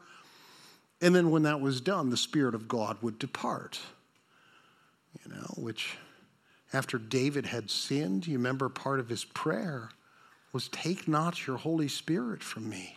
And 1.02 1.16
then 1.16 1.32
when 1.32 1.44
that 1.44 1.60
was 1.60 1.82
done, 1.82 2.10
the 2.10 2.18
Spirit 2.18 2.56
of 2.56 2.68
God 2.68 2.98
would 3.02 3.18
depart. 3.20 3.80
You 5.24 5.34
know, 5.34 5.54
which 5.58 5.98
after 6.74 6.98
David 6.98 7.46
had 7.46 7.70
sinned, 7.70 8.28
you 8.28 8.38
remember 8.38 8.70
part 8.70 9.00
of 9.00 9.10
his 9.10 9.24
prayer 9.24 9.90
was, 10.52 10.68
Take 10.70 11.08
not 11.08 11.48
your 11.48 11.58
Holy 11.58 11.88
Spirit 11.88 12.44
from 12.44 12.70
me. 12.70 12.96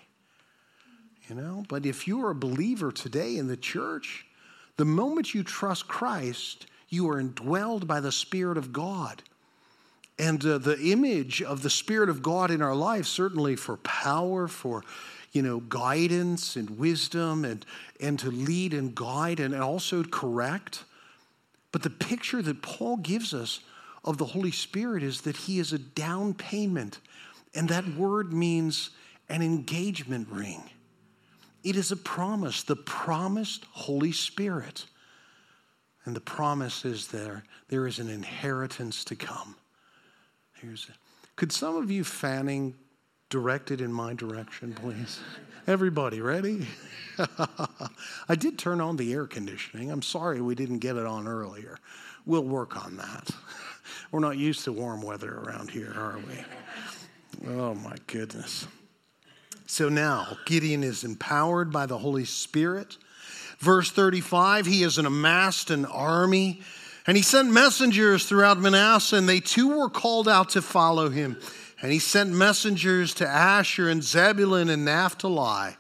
You 1.28 1.37
know, 1.37 1.64
but 1.68 1.87
if 1.87 2.09
you 2.09 2.24
are 2.24 2.30
a 2.30 2.35
believer 2.35 2.90
today 2.90 3.37
in 3.37 3.46
the 3.46 3.56
church, 3.56 4.26
the 4.76 4.85
moment 4.85 5.35
you 5.35 5.44
trust 5.44 5.87
Christ, 5.87 6.66
you 6.88 7.09
are 7.09 7.22
indwelled 7.22 7.87
by 7.87 8.00
the 8.00 8.11
Spirit 8.11 8.59
of 8.59 8.72
God. 8.72 9.22
And 10.18 10.44
uh, 10.44 10.59
the 10.59 10.78
image 10.90 11.40
of 11.40 11.62
the 11.62 11.70
Spirit 11.70 12.09
of 12.09 12.22
God 12.22 12.50
in 12.50 12.61
our 12.61 12.74
life, 12.74 13.06
certainly 13.06 13.56
for 13.56 13.76
power, 13.78 14.48
for 14.48 14.83
you 15.33 15.42
know, 15.42 15.61
guidance 15.61 16.56
and 16.56 16.78
wisdom 16.78 17.44
and, 17.44 17.64
and 18.00 18.18
to 18.18 18.30
lead 18.30 18.74
and 18.74 18.94
guide 18.94 19.38
and 19.38 19.54
also 19.54 20.02
correct. 20.02 20.85
But 21.72 21.83
the 21.83 21.90
picture 21.90 22.42
that 22.42 22.62
Paul 22.62 22.96
gives 22.96 23.33
us 23.33 23.61
of 24.04 24.18
the 24.18 24.24
Holy 24.24 24.50
Spirit 24.50 25.02
is 25.02 25.22
that 25.22 25.37
he 25.37 25.59
is 25.59 25.72
a 25.72 25.78
down 25.78 26.35
payment. 26.35 27.00
And 27.54 27.68
that 27.68 27.87
word 27.96 28.33
means 28.33 28.90
an 29.28 29.42
engagement 29.42 30.28
ring. 30.30 30.62
It 31.62 31.76
is 31.76 31.92
a 31.92 31.96
promise, 31.96 32.62
the 32.62 32.76
promised 32.76 33.66
Holy 33.72 34.12
Spirit. 34.12 34.87
And 36.04 36.16
the 36.16 36.20
promise 36.20 36.85
is 36.85 37.09
there, 37.09 37.44
there 37.68 37.87
is 37.87 37.98
an 37.98 38.09
inheritance 38.09 39.04
to 39.04 39.16
come. 39.16 39.54
Here's 40.54 40.88
it. 40.88 40.94
Could 41.37 41.52
some 41.52 41.76
of 41.76 41.90
you 41.90 42.04
fanning 42.04 42.74
direct 43.31 43.71
it 43.71 43.81
in 43.81 43.93
my 43.93 44.12
direction, 44.12 44.75
please? 44.75 45.21
Everybody, 45.66 46.21
ready? 46.21 46.66
I 48.29 48.35
did 48.35 48.59
turn 48.59 48.81
on 48.81 48.97
the 48.97 49.12
air 49.12 49.27
conditioning. 49.27 49.90
I'm 49.90 50.03
sorry 50.03 50.40
we 50.40 50.57
didn't 50.57 50.81
get 50.81 50.97
it 50.97 51.07
on 51.07 51.29
earlier. 51.29 51.79
We'll 52.27 52.45
work 52.45 52.85
on 52.85 52.97
that. 52.97 53.31
We're 54.11 54.21
not 54.21 54.37
used 54.37 54.64
to 54.64 54.73
warm 54.73 55.01
weather 55.01 55.33
around 55.33 55.71
here, 55.71 55.93
are 55.97 56.19
we? 56.19 57.49
Oh, 57.49 57.75
my 57.75 57.97
goodness. 58.09 58.66
So 59.66 59.88
now, 59.88 60.37
Gideon 60.47 60.83
is 60.83 61.05
empowered 61.05 61.73
by 61.73 61.87
the 61.87 61.99
Holy 61.99 62.25
Spirit. 62.25 62.99
Verse 63.61 63.90
35 63.90 64.66
he 64.66 64.83
has 64.83 64.99
amassed 64.99 65.71
an 65.71 65.85
army, 65.85 66.62
and 67.07 67.16
he 67.16 67.23
sent 67.23 67.53
messengers 67.53 68.27
throughout 68.27 68.59
Manasseh, 68.59 69.16
and 69.16 69.29
they 69.29 69.38
too 69.38 69.79
were 69.79 69.88
called 69.88 70.29
out 70.29 70.51
to 70.51 70.62
follow 70.62 71.11
him. 71.11 71.38
And 71.83 71.93
he 71.93 71.99
sent 71.99 72.31
messengers 72.31 73.14
to 73.14 73.27
Asher 73.27 73.88
and 73.88 74.03
Zebulun 74.03 74.69
and 74.69 74.85
Naphtali. 74.85 75.77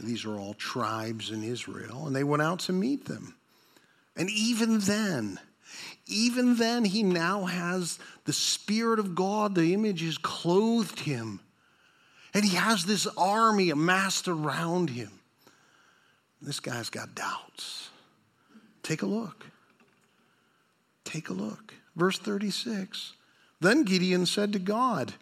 These 0.00 0.24
are 0.24 0.36
all 0.36 0.54
tribes 0.54 1.30
in 1.30 1.44
Israel, 1.44 2.06
and 2.06 2.16
they 2.16 2.24
went 2.24 2.42
out 2.42 2.60
to 2.60 2.72
meet 2.72 3.04
them. 3.04 3.36
And 4.16 4.28
even 4.30 4.80
then, 4.80 5.38
even 6.06 6.56
then, 6.56 6.84
he 6.84 7.02
now 7.02 7.44
has 7.44 7.98
the 8.24 8.32
Spirit 8.32 8.98
of 8.98 9.14
God, 9.14 9.54
the 9.54 9.72
image 9.72 10.02
has 10.02 10.18
clothed 10.18 11.00
him. 11.00 11.40
And 12.32 12.44
he 12.44 12.56
has 12.56 12.84
this 12.84 13.06
army 13.16 13.70
amassed 13.70 14.26
around 14.26 14.90
him. 14.90 15.10
This 16.42 16.60
guy's 16.60 16.90
got 16.90 17.14
doubts. 17.14 17.90
Take 18.82 19.02
a 19.02 19.06
look. 19.06 19.46
Take 21.04 21.28
a 21.28 21.32
look. 21.32 21.74
Verse 21.96 22.18
36. 22.18 23.14
Then 23.64 23.84
Gideon 23.84 24.26
said 24.26 24.52
to 24.52 24.58
God, 24.58 25.14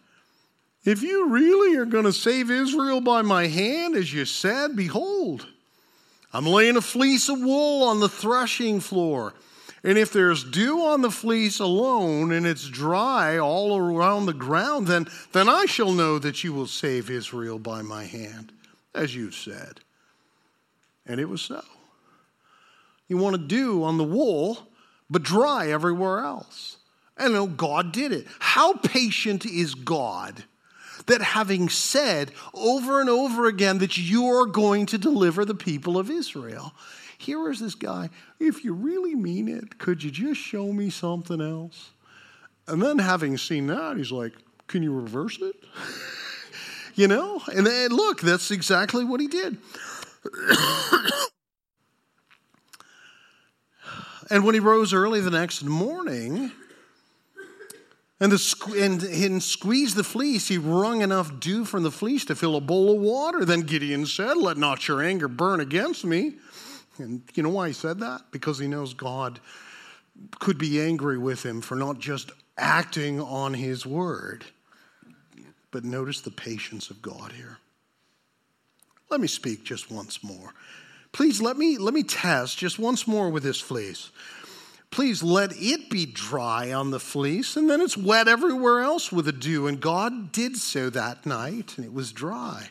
If 0.84 1.00
you 1.00 1.28
really 1.28 1.76
are 1.76 1.84
going 1.84 2.06
to 2.06 2.12
save 2.12 2.50
Israel 2.50 3.00
by 3.00 3.22
my 3.22 3.46
hand, 3.46 3.94
as 3.94 4.12
you 4.12 4.24
said, 4.24 4.74
behold, 4.74 5.46
I'm 6.32 6.46
laying 6.46 6.76
a 6.76 6.80
fleece 6.80 7.28
of 7.28 7.38
wool 7.38 7.84
on 7.84 8.00
the 8.00 8.08
threshing 8.08 8.80
floor. 8.80 9.34
And 9.84 9.96
if 9.96 10.12
there's 10.12 10.42
dew 10.42 10.80
on 10.80 11.02
the 11.02 11.10
fleece 11.10 11.60
alone 11.60 12.32
and 12.32 12.44
it's 12.44 12.68
dry 12.68 13.38
all 13.38 13.76
around 13.76 14.26
the 14.26 14.32
ground, 14.32 14.88
then, 14.88 15.06
then 15.32 15.48
I 15.48 15.66
shall 15.66 15.92
know 15.92 16.18
that 16.18 16.42
you 16.42 16.52
will 16.52 16.66
save 16.66 17.10
Israel 17.10 17.60
by 17.60 17.82
my 17.82 18.04
hand, 18.04 18.52
as 18.92 19.14
you've 19.14 19.36
said. 19.36 19.80
And 21.06 21.20
it 21.20 21.28
was 21.28 21.42
so. 21.42 21.62
You 23.06 23.18
want 23.18 23.36
to 23.36 23.42
dew 23.42 23.84
on 23.84 23.98
the 23.98 24.04
wool, 24.04 24.66
but 25.08 25.22
dry 25.22 25.70
everywhere 25.70 26.20
else. 26.20 26.78
And 27.16 27.34
no, 27.34 27.46
God 27.46 27.92
did 27.92 28.12
it. 28.12 28.26
How 28.38 28.74
patient 28.74 29.44
is 29.44 29.74
God 29.74 30.44
that 31.06 31.22
having 31.22 31.68
said 31.68 32.30
over 32.54 33.00
and 33.00 33.10
over 33.10 33.46
again 33.46 33.78
that 33.78 33.98
you 33.98 34.26
are 34.26 34.46
going 34.46 34.86
to 34.86 34.98
deliver 34.98 35.44
the 35.44 35.54
people 35.54 35.98
of 35.98 36.10
Israel, 36.10 36.72
here 37.18 37.50
is 37.50 37.60
this 37.60 37.74
guy. 37.74 38.08
If 38.40 38.64
you 38.64 38.72
really 38.72 39.14
mean 39.14 39.48
it, 39.48 39.78
could 39.78 40.02
you 40.02 40.10
just 40.10 40.40
show 40.40 40.72
me 40.72 40.90
something 40.90 41.40
else? 41.40 41.90
And 42.66 42.82
then 42.82 42.98
having 42.98 43.38
seen 43.38 43.68
that, 43.68 43.96
he's 43.96 44.12
like, 44.12 44.32
Can 44.66 44.82
you 44.82 44.92
reverse 44.92 45.40
it? 45.40 45.56
you 46.94 47.08
know? 47.08 47.40
And 47.54 47.66
then 47.66 47.90
look, 47.90 48.20
that's 48.20 48.50
exactly 48.50 49.04
what 49.04 49.20
he 49.20 49.28
did. 49.28 49.58
and 54.30 54.44
when 54.44 54.54
he 54.54 54.60
rose 54.60 54.92
early 54.92 55.20
the 55.20 55.30
next 55.30 55.64
morning, 55.64 56.52
and, 58.22 58.30
the, 58.30 58.74
and, 58.78 59.02
and 59.02 59.42
squeezed 59.42 59.96
the 59.96 60.04
fleece, 60.04 60.46
he 60.46 60.56
wrung 60.56 61.02
enough 61.02 61.40
dew 61.40 61.64
from 61.64 61.82
the 61.82 61.90
fleece 61.90 62.24
to 62.26 62.36
fill 62.36 62.54
a 62.54 62.60
bowl 62.60 62.94
of 62.94 63.00
water. 63.00 63.44
Then 63.44 63.62
Gideon 63.62 64.06
said, 64.06 64.36
Let 64.36 64.56
not 64.56 64.86
your 64.86 65.02
anger 65.02 65.26
burn 65.26 65.58
against 65.58 66.04
me. 66.04 66.34
And 66.98 67.22
you 67.34 67.42
know 67.42 67.48
why 67.48 67.66
he 67.66 67.74
said 67.74 67.98
that? 67.98 68.22
Because 68.30 68.60
he 68.60 68.68
knows 68.68 68.94
God 68.94 69.40
could 70.38 70.56
be 70.56 70.80
angry 70.80 71.18
with 71.18 71.44
him 71.44 71.60
for 71.60 71.74
not 71.74 71.98
just 71.98 72.30
acting 72.56 73.20
on 73.20 73.54
his 73.54 73.84
word. 73.84 74.44
But 75.72 75.84
notice 75.84 76.20
the 76.20 76.30
patience 76.30 76.90
of 76.90 77.02
God 77.02 77.32
here. 77.32 77.58
Let 79.10 79.20
me 79.20 79.26
speak 79.26 79.64
just 79.64 79.90
once 79.90 80.22
more. 80.22 80.54
Please 81.10 81.42
let 81.42 81.56
me 81.56 81.76
let 81.76 81.92
me 81.92 82.04
test 82.04 82.56
just 82.56 82.78
once 82.78 83.08
more 83.08 83.30
with 83.30 83.42
this 83.42 83.60
fleece. 83.60 84.10
Please 84.92 85.22
let 85.22 85.50
it 85.56 85.90
be 85.90 86.06
dry 86.06 86.72
on 86.72 86.90
the 86.92 87.00
fleece, 87.00 87.56
and 87.56 87.68
then 87.68 87.80
it's 87.80 87.96
wet 87.96 88.28
everywhere 88.28 88.82
else 88.82 89.10
with 89.10 89.24
the 89.24 89.32
dew. 89.32 89.66
And 89.66 89.80
God 89.80 90.30
did 90.30 90.56
so 90.56 90.90
that 90.90 91.26
night, 91.26 91.76
and 91.76 91.84
it 91.84 91.92
was 91.92 92.12
dry 92.12 92.70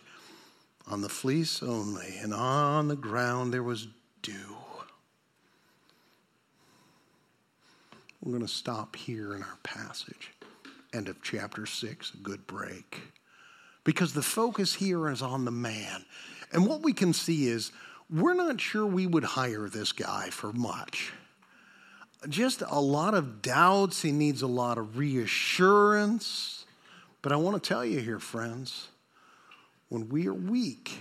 on 0.87 1.01
the 1.01 1.09
fleece 1.09 1.61
only, 1.61 2.17
and 2.21 2.33
on 2.33 2.87
the 2.87 2.95
ground 2.95 3.53
there 3.53 3.63
was 3.63 3.87
dew. 4.21 4.55
We're 8.21 8.31
going 8.31 8.45
to 8.45 8.47
stop 8.47 8.95
here 8.95 9.33
in 9.33 9.41
our 9.41 9.57
passage. 9.63 10.31
End 10.93 11.09
of 11.09 11.21
chapter 11.23 11.65
6, 11.65 12.13
a 12.13 12.17
good 12.17 12.45
break. 12.45 13.01
Because 13.83 14.13
the 14.13 14.21
focus 14.21 14.75
here 14.75 15.09
is 15.09 15.23
on 15.23 15.43
the 15.43 15.51
man. 15.51 16.05
And 16.53 16.67
what 16.67 16.83
we 16.83 16.93
can 16.93 17.13
see 17.13 17.47
is 17.47 17.71
we're 18.11 18.35
not 18.35 18.61
sure 18.61 18.85
we 18.85 19.07
would 19.07 19.23
hire 19.23 19.67
this 19.69 19.91
guy 19.91 20.29
for 20.29 20.53
much. 20.53 21.13
Just 22.29 22.61
a 22.67 22.79
lot 22.79 23.13
of 23.13 23.41
doubts. 23.41 24.01
He 24.01 24.11
needs 24.11 24.41
a 24.41 24.47
lot 24.47 24.77
of 24.77 24.97
reassurance. 24.97 26.65
But 27.21 27.31
I 27.31 27.35
want 27.35 27.61
to 27.61 27.67
tell 27.67 27.85
you 27.85 27.99
here, 27.99 28.19
friends, 28.19 28.89
when 29.89 30.09
we 30.09 30.27
are 30.27 30.33
weak, 30.33 30.99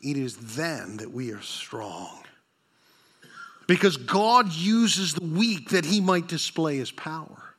it 0.00 0.16
is 0.16 0.36
then 0.36 0.98
that 0.98 1.10
we 1.10 1.32
are 1.32 1.42
strong 1.42 2.22
because 3.66 3.96
God 3.96 4.52
uses 4.52 5.14
the 5.14 5.24
weak 5.24 5.70
that 5.70 5.84
he 5.84 6.00
might 6.00 6.26
display 6.26 6.78
his 6.78 6.90
power. 6.90 7.54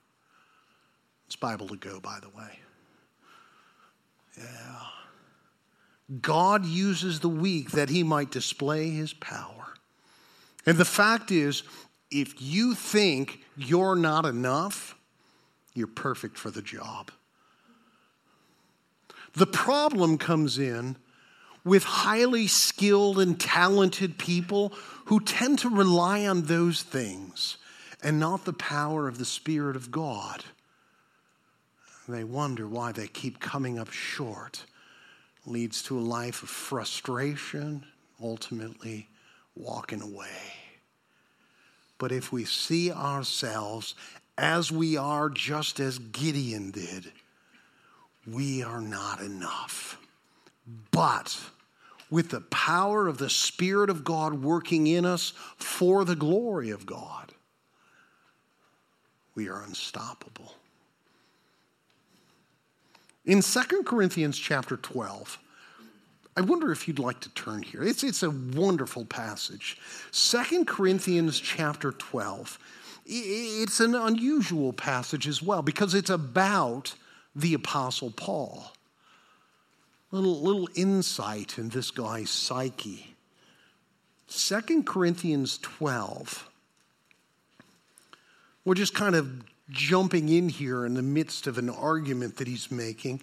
It's 1.27 1.35
Bible 1.35 1.67
to 1.67 1.75
go, 1.75 1.99
by 1.99 2.19
the 2.19 2.29
way. 2.29 2.59
Yeah. 4.37 4.45
God 6.21 6.65
uses 6.65 7.19
the 7.19 7.29
weak 7.29 7.71
that 7.71 7.89
he 7.89 8.01
might 8.01 8.31
display 8.31 8.89
his 8.89 9.13
power. 9.13 9.75
And 10.65 10.77
the 10.77 10.85
fact 10.85 11.29
is, 11.31 11.61
if 12.11 12.41
you 12.41 12.73
think 12.73 13.39
you're 13.55 13.95
not 13.95 14.25
enough, 14.25 14.95
you're 15.73 15.87
perfect 15.87 16.37
for 16.37 16.49
the 16.49 16.61
job. 16.61 17.11
The 19.33 19.45
problem 19.45 20.17
comes 20.17 20.57
in 20.57 20.97
with 21.63 21.83
highly 21.83 22.47
skilled 22.47 23.19
and 23.19 23.39
talented 23.39 24.17
people 24.17 24.73
who 25.05 25.19
tend 25.19 25.59
to 25.59 25.69
rely 25.69 26.25
on 26.25 26.43
those 26.43 26.81
things 26.81 27.57
and 28.01 28.19
not 28.19 28.45
the 28.45 28.53
power 28.53 29.07
of 29.07 29.17
the 29.17 29.25
Spirit 29.25 29.75
of 29.75 29.91
God. 29.91 30.43
They 32.07 32.23
wonder 32.23 32.67
why 32.67 32.91
they 32.91 33.07
keep 33.07 33.39
coming 33.39 33.77
up 33.77 33.91
short. 33.91 34.65
Leads 35.45 35.83
to 35.83 35.97
a 35.97 36.01
life 36.01 36.41
of 36.41 36.49
frustration, 36.49 37.85
ultimately 38.21 39.09
walking 39.55 40.01
away. 40.01 40.27
But 41.99 42.11
if 42.11 42.31
we 42.31 42.45
see 42.45 42.91
ourselves 42.91 43.93
as 44.37 44.71
we 44.71 44.97
are, 44.97 45.29
just 45.29 45.79
as 45.79 45.99
Gideon 45.99 46.71
did, 46.71 47.11
we 48.25 48.63
are 48.63 48.81
not 48.81 49.21
enough. 49.21 49.99
But 50.91 51.37
with 52.09 52.29
the 52.29 52.41
power 52.41 53.07
of 53.07 53.17
the 53.17 53.29
Spirit 53.29 53.89
of 53.89 54.03
God 54.03 54.41
working 54.41 54.87
in 54.87 55.05
us 55.05 55.33
for 55.57 56.05
the 56.05 56.15
glory 56.15 56.69
of 56.69 56.85
God, 56.85 57.33
we 59.35 59.49
are 59.49 59.61
unstoppable. 59.61 60.53
In 63.25 63.41
2 63.41 63.83
Corinthians 63.83 64.37
chapter 64.39 64.77
12, 64.77 65.37
I 66.39 66.41
wonder 66.41 66.71
if 66.71 66.87
you'd 66.87 66.99
like 66.99 67.19
to 67.19 67.29
turn 67.31 67.63
here. 67.63 67.83
It's, 67.83 68.01
it's 68.01 68.23
a 68.23 68.29
wonderful 68.29 69.03
passage. 69.03 69.77
2 70.13 70.63
Corinthians 70.63 71.37
chapter 71.37 71.91
12. 71.91 72.57
It's 73.05 73.81
an 73.81 73.93
unusual 73.93 74.71
passage 74.71 75.27
as 75.27 75.43
well 75.43 75.61
because 75.61 75.93
it's 75.93 76.09
about 76.09 76.95
the 77.35 77.55
Apostle 77.55 78.11
Paul 78.11 78.71
little, 80.11 80.39
little 80.41 80.69
insight 80.75 81.57
in 81.57 81.67
this 81.67 81.91
guy's 81.91 82.29
psyche. 82.29 83.17
2 84.29 84.83
Corinthians 84.83 85.57
12. 85.57 86.49
We're 88.63 88.75
just 88.75 88.93
kind 88.93 89.15
of 89.15 89.43
jumping 89.69 90.29
in 90.29 90.47
here 90.47 90.85
in 90.85 90.93
the 90.93 91.01
midst 91.01 91.47
of 91.47 91.57
an 91.57 91.69
argument 91.69 92.37
that 92.37 92.47
he's 92.47 92.71
making. 92.71 93.19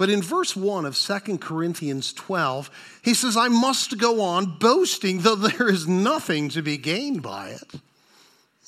But 0.00 0.08
in 0.08 0.22
verse 0.22 0.56
1 0.56 0.86
of 0.86 0.96
2 0.96 1.36
Corinthians 1.36 2.14
12, 2.14 2.70
he 3.02 3.12
says, 3.12 3.36
I 3.36 3.48
must 3.48 3.98
go 3.98 4.22
on 4.22 4.56
boasting, 4.56 5.18
though 5.18 5.34
there 5.34 5.68
is 5.68 5.86
nothing 5.86 6.48
to 6.48 6.62
be 6.62 6.78
gained 6.78 7.20
by 7.20 7.50
it. 7.50 7.74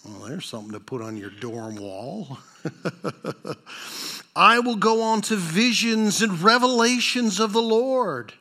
Well, 0.05 0.29
there's 0.29 0.45
something 0.45 0.73
to 0.73 0.79
put 0.81 1.01
on 1.01 1.17
your 1.17 1.31
dorm 1.31 1.77
wall. 1.77 2.37
I 4.37 4.59
will 4.59 4.77
go 4.77 5.01
on 5.01 5.23
to 5.23 5.37
visions 5.37 6.21
and 6.21 6.43
revelations 6.43 7.41
of 7.41 7.55
the 7.55 7.63
Lord. 7.63 8.35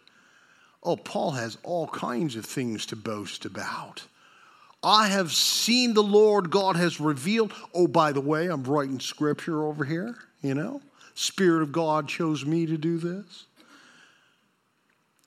Oh, 0.84 0.98
Paul 0.98 1.32
has 1.32 1.58
all 1.64 1.88
kinds 1.88 2.36
of 2.36 2.46
things 2.46 2.86
to 2.88 2.98
boast 2.98 3.46
about. 3.46 4.04
I 4.84 5.08
have 5.08 5.32
seen 5.32 5.94
the 5.94 6.04
Lord, 6.04 6.52
God 6.52 6.76
has 6.76 7.00
revealed. 7.00 7.54
Oh, 7.74 7.88
by 7.88 8.12
the 8.12 8.20
way, 8.20 8.48
I'm 8.48 8.66
writing 8.66 9.00
scripture 9.00 9.64
over 9.64 9.86
here, 9.86 10.18
you 10.42 10.56
know. 10.56 10.82
Spirit 11.22 11.62
of 11.62 11.72
God 11.72 12.08
chose 12.08 12.44
me 12.44 12.66
to 12.66 12.78
do 12.78 12.98
this. 12.98 13.46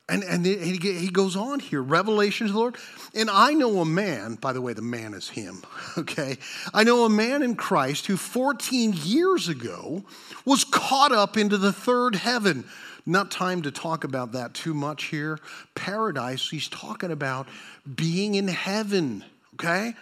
And, 0.09 0.22
and 0.24 0.44
he 0.44 1.09
goes 1.09 1.35
on 1.35 1.61
here, 1.61 1.80
revelation 1.80 2.48
of 2.48 2.52
the 2.52 2.59
Lord. 2.59 2.76
And 3.14 3.30
I 3.30 3.54
know 3.54 3.78
a 3.78 3.87
man, 3.87 4.35
by 4.35 4.52
the 4.52 4.61
way, 4.61 4.72
the 4.72 4.83
man 4.83 5.14
is 5.14 5.30
him, 5.30 5.62
okay? 5.98 6.37
I 6.74 6.85
know 6.85 7.04
a 7.04 7.09
man 7.09 7.42
in 7.42 7.54
Christ 7.54 8.07
who 8.07 8.16
14 8.16 8.92
years 8.92 9.48
ago 9.48 10.04
was 10.44 10.64
caught 10.64 11.12
up 11.12 11.37
into 11.38 11.57
the 11.57 11.72
third 11.72 12.16
heaven. 12.16 12.64
Not 13.07 13.30
time 13.30 13.62
to 13.62 13.70
talk 13.70 14.02
about 14.02 14.33
that 14.33 14.52
too 14.52 14.74
much 14.74 15.04
here. 15.04 15.38
Paradise, 15.74 16.50
he's 16.50 16.68
talking 16.68 17.12
about 17.12 17.46
being 17.94 18.35
in 18.35 18.48
heaven, 18.48 19.24
okay? 19.54 19.94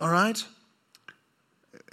All 0.00 0.10
right? 0.10 0.44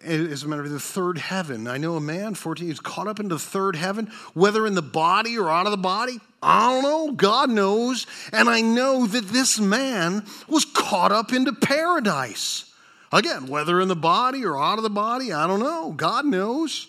As 0.04 0.44
a 0.44 0.48
matter 0.48 0.64
of 0.64 0.72
the 0.72 0.80
third 0.80 1.18
heaven. 1.18 1.68
I 1.68 1.78
know 1.78 1.96
a 1.96 2.02
man, 2.02 2.34
14, 2.36 2.68
he's 2.68 2.80
caught 2.80 3.08
up 3.08 3.20
into 3.20 3.36
the 3.36 3.40
third 3.40 3.76
heaven, 3.76 4.12
whether 4.34 4.66
in 4.66 4.76
the 4.76 4.82
body 4.82 5.38
or 5.38 5.50
out 5.50 5.66
of 5.66 5.72
the 5.72 5.78
body. 5.78 6.20
I 6.42 6.70
don't 6.70 6.84
know. 6.84 7.12
God 7.14 7.50
knows. 7.50 8.08
And 8.32 8.50
I 8.50 8.62
know 8.62 9.06
that 9.06 9.28
this 9.28 9.60
man 9.60 10.26
was 10.48 10.66
caught 10.66 11.12
up 11.12 11.34
into 11.34 11.54
paradise. 11.54 12.66
Again, 13.12 13.48
whether 13.48 13.82
in 13.82 13.88
the 13.88 13.96
body 13.96 14.46
or 14.46 14.62
out 14.62 14.78
of 14.78 14.84
the 14.84 14.90
body, 14.90 15.34
I 15.34 15.48
don't 15.48 15.60
know. 15.60 15.92
God 15.92 16.26
knows. 16.26 16.88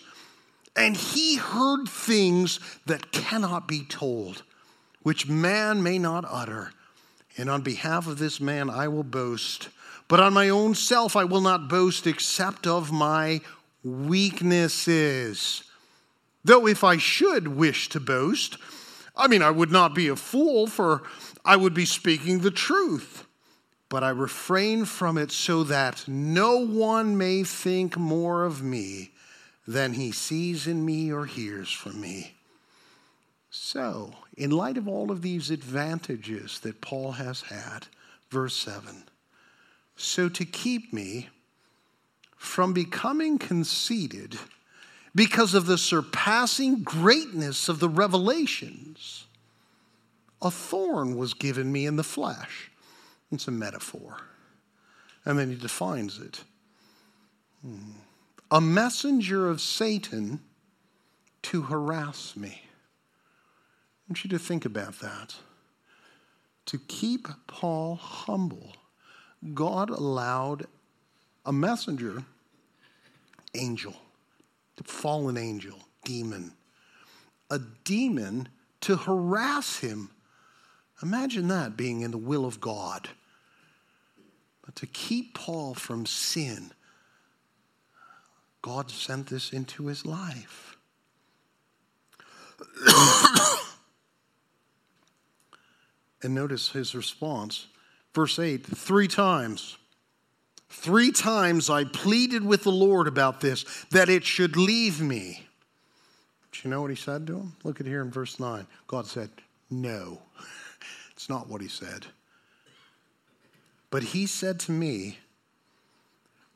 And 0.75 0.95
he 0.95 1.35
heard 1.35 1.87
things 1.87 2.59
that 2.85 3.11
cannot 3.11 3.67
be 3.67 3.83
told, 3.83 4.43
which 5.03 5.27
man 5.27 5.83
may 5.83 5.97
not 5.97 6.23
utter. 6.27 6.71
And 7.37 7.49
on 7.49 7.61
behalf 7.61 8.07
of 8.07 8.19
this 8.19 8.39
man, 8.39 8.69
I 8.69 8.87
will 8.87 9.03
boast 9.03 9.69
but 10.11 10.19
on 10.19 10.33
my 10.33 10.49
own 10.49 10.75
self 10.75 11.15
I 11.15 11.23
will 11.23 11.39
not 11.39 11.69
boast 11.69 12.05
except 12.05 12.67
of 12.67 12.91
my 12.91 13.39
weaknesses. 13.81 15.63
Though 16.43 16.67
if 16.67 16.83
I 16.83 16.97
should 16.97 17.47
wish 17.47 17.87
to 17.87 18.01
boast, 18.01 18.57
I 19.15 19.29
mean, 19.29 19.41
I 19.41 19.51
would 19.51 19.71
not 19.71 19.95
be 19.95 20.09
a 20.09 20.17
fool, 20.17 20.67
for 20.67 21.03
I 21.45 21.55
would 21.55 21.73
be 21.73 21.85
speaking 21.85 22.39
the 22.39 22.51
truth. 22.51 23.25
But 23.87 24.03
I 24.03 24.09
refrain 24.09 24.83
from 24.83 25.17
it 25.17 25.31
so 25.31 25.63
that 25.63 26.05
no 26.09 26.57
one 26.57 27.17
may 27.17 27.45
think 27.45 27.97
more 27.97 28.43
of 28.43 28.61
me 28.61 29.11
than 29.65 29.93
he 29.93 30.11
sees 30.11 30.67
in 30.67 30.85
me 30.85 31.09
or 31.09 31.25
hears 31.25 31.71
from 31.71 32.01
me. 32.01 32.35
So, 33.49 34.15
in 34.35 34.51
light 34.51 34.75
of 34.75 34.89
all 34.89 35.09
of 35.09 35.21
these 35.21 35.49
advantages 35.49 36.59
that 36.59 36.81
Paul 36.81 37.13
has 37.13 37.43
had, 37.43 37.87
verse 38.29 38.57
7 38.57 39.05
so 39.95 40.29
to 40.29 40.45
keep 40.45 40.93
me 40.93 41.29
from 42.37 42.73
becoming 42.73 43.37
conceited 43.37 44.37
because 45.13 45.53
of 45.53 45.65
the 45.65 45.77
surpassing 45.77 46.83
greatness 46.83 47.69
of 47.69 47.79
the 47.79 47.89
revelations, 47.89 49.25
a 50.41 50.49
thorn 50.49 51.17
was 51.17 51.33
given 51.33 51.71
me 51.71 51.85
in 51.85 51.97
the 51.97 52.03
flesh. 52.03 52.71
It's 53.31 53.47
a 53.47 53.51
metaphor. 53.51 54.17
And 55.25 55.37
then 55.37 55.49
he 55.49 55.55
defines 55.55 56.19
it 56.19 56.43
hmm. 57.61 57.91
a 58.49 58.59
messenger 58.59 59.47
of 59.47 59.61
Satan 59.61 60.39
to 61.43 61.61
harass 61.63 62.35
me. 62.35 62.61
I 62.63 64.09
want 64.09 64.23
you 64.23 64.29
to 64.31 64.39
think 64.39 64.65
about 64.65 64.99
that. 64.99 65.35
To 66.67 66.79
keep 66.87 67.27
Paul 67.47 67.95
humble 67.95 68.73
God 69.53 69.89
allowed 69.89 70.67
a 71.45 71.51
messenger, 71.51 72.23
angel, 73.55 73.95
fallen 74.83 75.37
angel, 75.37 75.79
demon, 76.03 76.51
a 77.49 77.59
demon 77.83 78.49
to 78.81 78.95
harass 78.95 79.79
him. 79.79 80.09
Imagine 81.03 81.47
that 81.47 81.75
being 81.75 82.01
in 82.01 82.11
the 82.11 82.17
will 82.17 82.45
of 82.45 82.61
God. 82.61 83.09
But 84.63 84.75
to 84.77 84.85
keep 84.87 85.33
Paul 85.33 85.73
from 85.73 86.05
sin, 86.05 86.71
God 88.61 88.91
sent 88.91 89.27
this 89.27 89.51
into 89.51 89.87
his 89.87 90.05
life. 90.05 90.77
and 96.21 96.35
notice 96.35 96.69
his 96.69 96.93
response. 96.93 97.65
Verse 98.13 98.39
8 98.39 98.65
three 98.65 99.07
times. 99.07 99.77
Three 100.69 101.11
times 101.11 101.69
I 101.69 101.83
pleaded 101.83 102.45
with 102.45 102.63
the 102.63 102.71
Lord 102.71 103.07
about 103.07 103.41
this, 103.41 103.65
that 103.91 104.09
it 104.09 104.23
should 104.23 104.55
leave 104.55 105.01
me. 105.01 105.45
Do 106.51 106.59
you 106.63 106.69
know 106.69 106.81
what 106.81 106.89
he 106.89 106.95
said 106.95 107.27
to 107.27 107.37
him? 107.37 107.55
Look 107.63 107.81
at 107.81 107.85
here 107.85 108.01
in 108.01 108.09
verse 108.09 108.39
9. 108.39 108.65
God 108.87 109.05
said, 109.05 109.29
No. 109.69 110.21
It's 111.11 111.29
not 111.29 111.47
what 111.47 111.61
he 111.61 111.67
said. 111.67 112.07
But 113.91 114.01
he 114.01 114.25
said 114.25 114.59
to 114.61 114.71
me, 114.71 115.19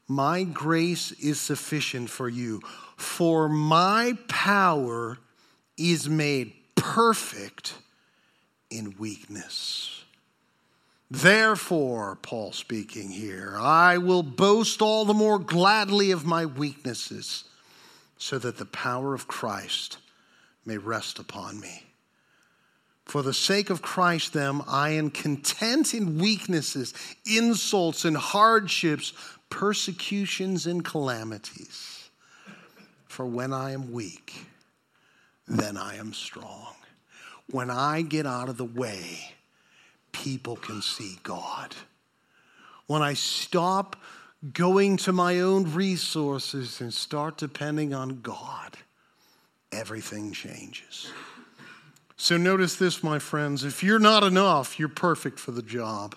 My 0.08 0.44
grace 0.44 1.12
is 1.12 1.40
sufficient 1.40 2.10
for 2.10 2.28
you, 2.28 2.62
for 2.98 3.48
my 3.48 4.18
power 4.28 5.20
is 5.78 6.10
made 6.10 6.54
perfect 6.74 7.76
in 8.72 8.96
weakness. 8.98 10.05
Therefore, 11.10 12.18
Paul 12.22 12.52
speaking 12.52 13.10
here, 13.10 13.56
I 13.60 14.00
will 14.00 14.24
boast 14.24 14.82
all 14.82 15.06
the 15.06 15.14
more 15.14 15.38
gladly 15.38 16.12
of 16.12 16.26
my 16.26 16.46
weaknesses, 16.46 17.44
so 18.18 18.40
that 18.40 18.58
the 18.58 18.66
power 18.66 19.14
of 19.14 19.28
Christ 19.28 20.00
may 20.66 20.78
rest 20.78 21.20
upon 21.20 21.60
me. 21.60 21.84
For 23.06 23.22
the 23.22 23.36
sake 23.36 23.70
of 23.70 23.84
Christ, 23.84 24.34
then, 24.34 24.62
I 24.68 24.90
am 24.90 25.12
content 25.12 25.94
in 25.94 26.18
weaknesses, 26.18 26.94
insults, 27.24 28.04
and 28.04 28.18
hardships, 28.18 29.14
persecutions, 29.52 30.66
and 30.66 30.84
calamities. 30.84 32.10
For 33.08 33.28
when 33.28 33.54
I 33.54 33.74
am 33.74 33.92
weak, 33.92 34.48
then 35.48 35.78
I 35.78 35.98
am 35.98 36.14
strong. 36.14 36.74
When 37.52 37.70
I 37.70 38.02
get 38.02 38.26
out 38.26 38.50
of 38.50 38.58
the 38.58 38.66
way, 38.66 39.35
people 40.24 40.56
can 40.56 40.82
see 40.82 41.20
God. 41.24 41.76
When 42.88 43.02
I 43.02 43.14
stop 43.14 43.98
going 44.54 44.96
to 44.98 45.12
my 45.12 45.42
own 45.42 45.74
resources 45.74 46.80
and 46.80 46.94
start 46.94 47.38
depending 47.38 47.94
on 47.94 48.22
God, 48.22 48.78
everything 49.72 50.32
changes. 50.32 51.12
So 52.16 52.38
notice 52.38 52.78
this, 52.78 53.04
my 53.04 53.20
friends. 53.20 53.64
If 53.66 53.84
you're 53.84 54.00
not 54.00 54.24
enough, 54.24 54.80
you're 54.80 54.88
perfect 54.88 55.38
for 55.38 55.52
the 55.52 55.62
job. 55.62 56.16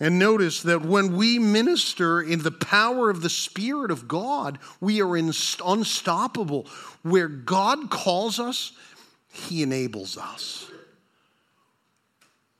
And 0.00 0.18
notice 0.18 0.62
that 0.62 0.82
when 0.82 1.16
we 1.16 1.38
minister 1.38 2.20
in 2.20 2.42
the 2.42 2.52
power 2.52 3.08
of 3.08 3.22
the 3.22 3.30
Spirit 3.30 3.90
of 3.90 4.08
God, 4.08 4.58
we 4.80 5.00
are 5.00 5.16
unstoppable. 5.16 6.66
Where 7.02 7.28
God 7.28 7.90
calls 7.90 8.40
us, 8.40 8.72
He 9.32 9.62
enables 9.62 10.16
us. 10.16 10.70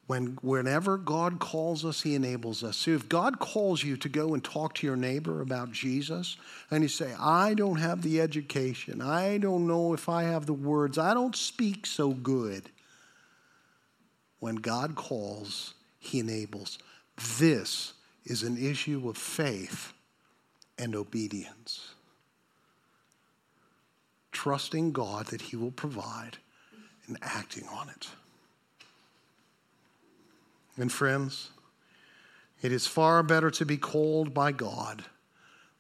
When, 0.08 0.38
whenever 0.40 0.96
God 0.96 1.38
calls 1.38 1.84
us, 1.84 2.00
He 2.00 2.14
enables 2.14 2.64
us. 2.64 2.78
So 2.78 2.92
if 2.92 3.10
God 3.10 3.38
calls 3.38 3.84
you 3.84 3.98
to 3.98 4.08
go 4.08 4.32
and 4.32 4.42
talk 4.42 4.74
to 4.76 4.86
your 4.86 4.96
neighbor 4.96 5.42
about 5.42 5.70
Jesus, 5.70 6.38
and 6.70 6.82
you 6.82 6.88
say, 6.88 7.12
I 7.20 7.52
don't 7.52 7.76
have 7.76 8.00
the 8.00 8.18
education, 8.22 9.02
I 9.02 9.36
don't 9.36 9.66
know 9.66 9.92
if 9.92 10.08
I 10.08 10.22
have 10.22 10.46
the 10.46 10.54
words, 10.54 10.96
I 10.96 11.12
don't 11.12 11.36
speak 11.36 11.84
so 11.84 12.12
good. 12.12 12.70
When 14.40 14.56
God 14.56 14.96
calls, 14.96 15.74
He 15.98 16.20
enables. 16.20 16.78
This 17.38 17.92
is 18.24 18.42
an 18.42 18.56
issue 18.56 19.10
of 19.10 19.18
faith 19.18 19.92
and 20.78 20.96
obedience. 20.96 21.90
Trusting 24.32 24.92
God 24.92 25.26
that 25.26 25.42
He 25.42 25.56
will 25.56 25.70
provide 25.70 26.38
and 27.06 27.18
acting 27.20 27.68
on 27.68 27.90
it. 27.90 28.08
And 30.78 30.90
friends, 30.92 31.50
it 32.62 32.72
is 32.72 32.86
far 32.86 33.22
better 33.22 33.50
to 33.50 33.66
be 33.66 33.76
called 33.76 34.32
by 34.32 34.52
God 34.52 35.04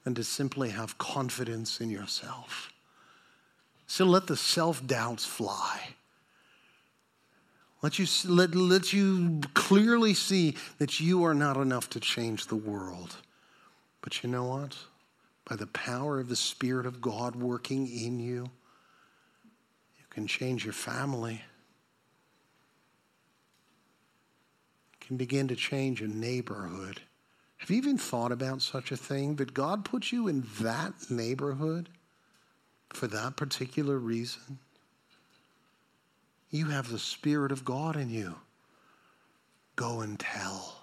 than 0.04 0.14
to 0.14 0.24
simply 0.24 0.70
have 0.70 0.98
confidence 0.98 1.80
in 1.80 1.88
yourself. 1.88 2.72
So 3.86 4.04
let 4.04 4.26
the 4.26 4.36
self 4.36 4.86
doubts 4.86 5.24
fly. 5.24 5.94
Let 7.80 7.98
you, 7.98 8.06
let, 8.26 8.54
let 8.54 8.92
you 8.92 9.40
clearly 9.54 10.12
see 10.12 10.56
that 10.78 10.98
you 10.98 11.24
are 11.24 11.34
not 11.34 11.56
enough 11.56 11.88
to 11.90 12.00
change 12.00 12.46
the 12.46 12.56
world. 12.56 13.16
But 14.02 14.22
you 14.22 14.28
know 14.28 14.44
what? 14.44 14.76
By 15.48 15.56
the 15.56 15.68
power 15.68 16.18
of 16.18 16.28
the 16.28 16.36
Spirit 16.36 16.86
of 16.86 17.00
God 17.00 17.36
working 17.36 17.86
in 17.86 18.18
you, 18.18 18.50
you 19.96 20.04
can 20.10 20.26
change 20.26 20.64
your 20.64 20.74
family. 20.74 21.42
Can 25.08 25.16
begin 25.16 25.48
to 25.48 25.56
change 25.56 26.02
a 26.02 26.06
neighborhood. 26.06 27.00
Have 27.56 27.70
you 27.70 27.78
even 27.78 27.96
thought 27.96 28.30
about 28.30 28.60
such 28.60 28.92
a 28.92 28.96
thing? 28.96 29.36
That 29.36 29.54
God 29.54 29.82
put 29.82 30.12
you 30.12 30.28
in 30.28 30.46
that 30.60 30.92
neighborhood 31.10 31.88
for 32.90 33.06
that 33.06 33.34
particular 33.34 33.96
reason? 33.96 34.58
You 36.50 36.66
have 36.66 36.90
the 36.90 36.98
Spirit 36.98 37.52
of 37.52 37.64
God 37.64 37.96
in 37.96 38.10
you. 38.10 38.34
Go 39.76 40.02
and 40.02 40.20
tell. 40.20 40.82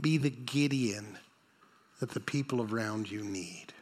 Be 0.00 0.16
the 0.16 0.30
Gideon 0.30 1.18
that 2.00 2.12
the 2.12 2.20
people 2.20 2.62
around 2.62 3.10
you 3.10 3.22
need. 3.22 3.74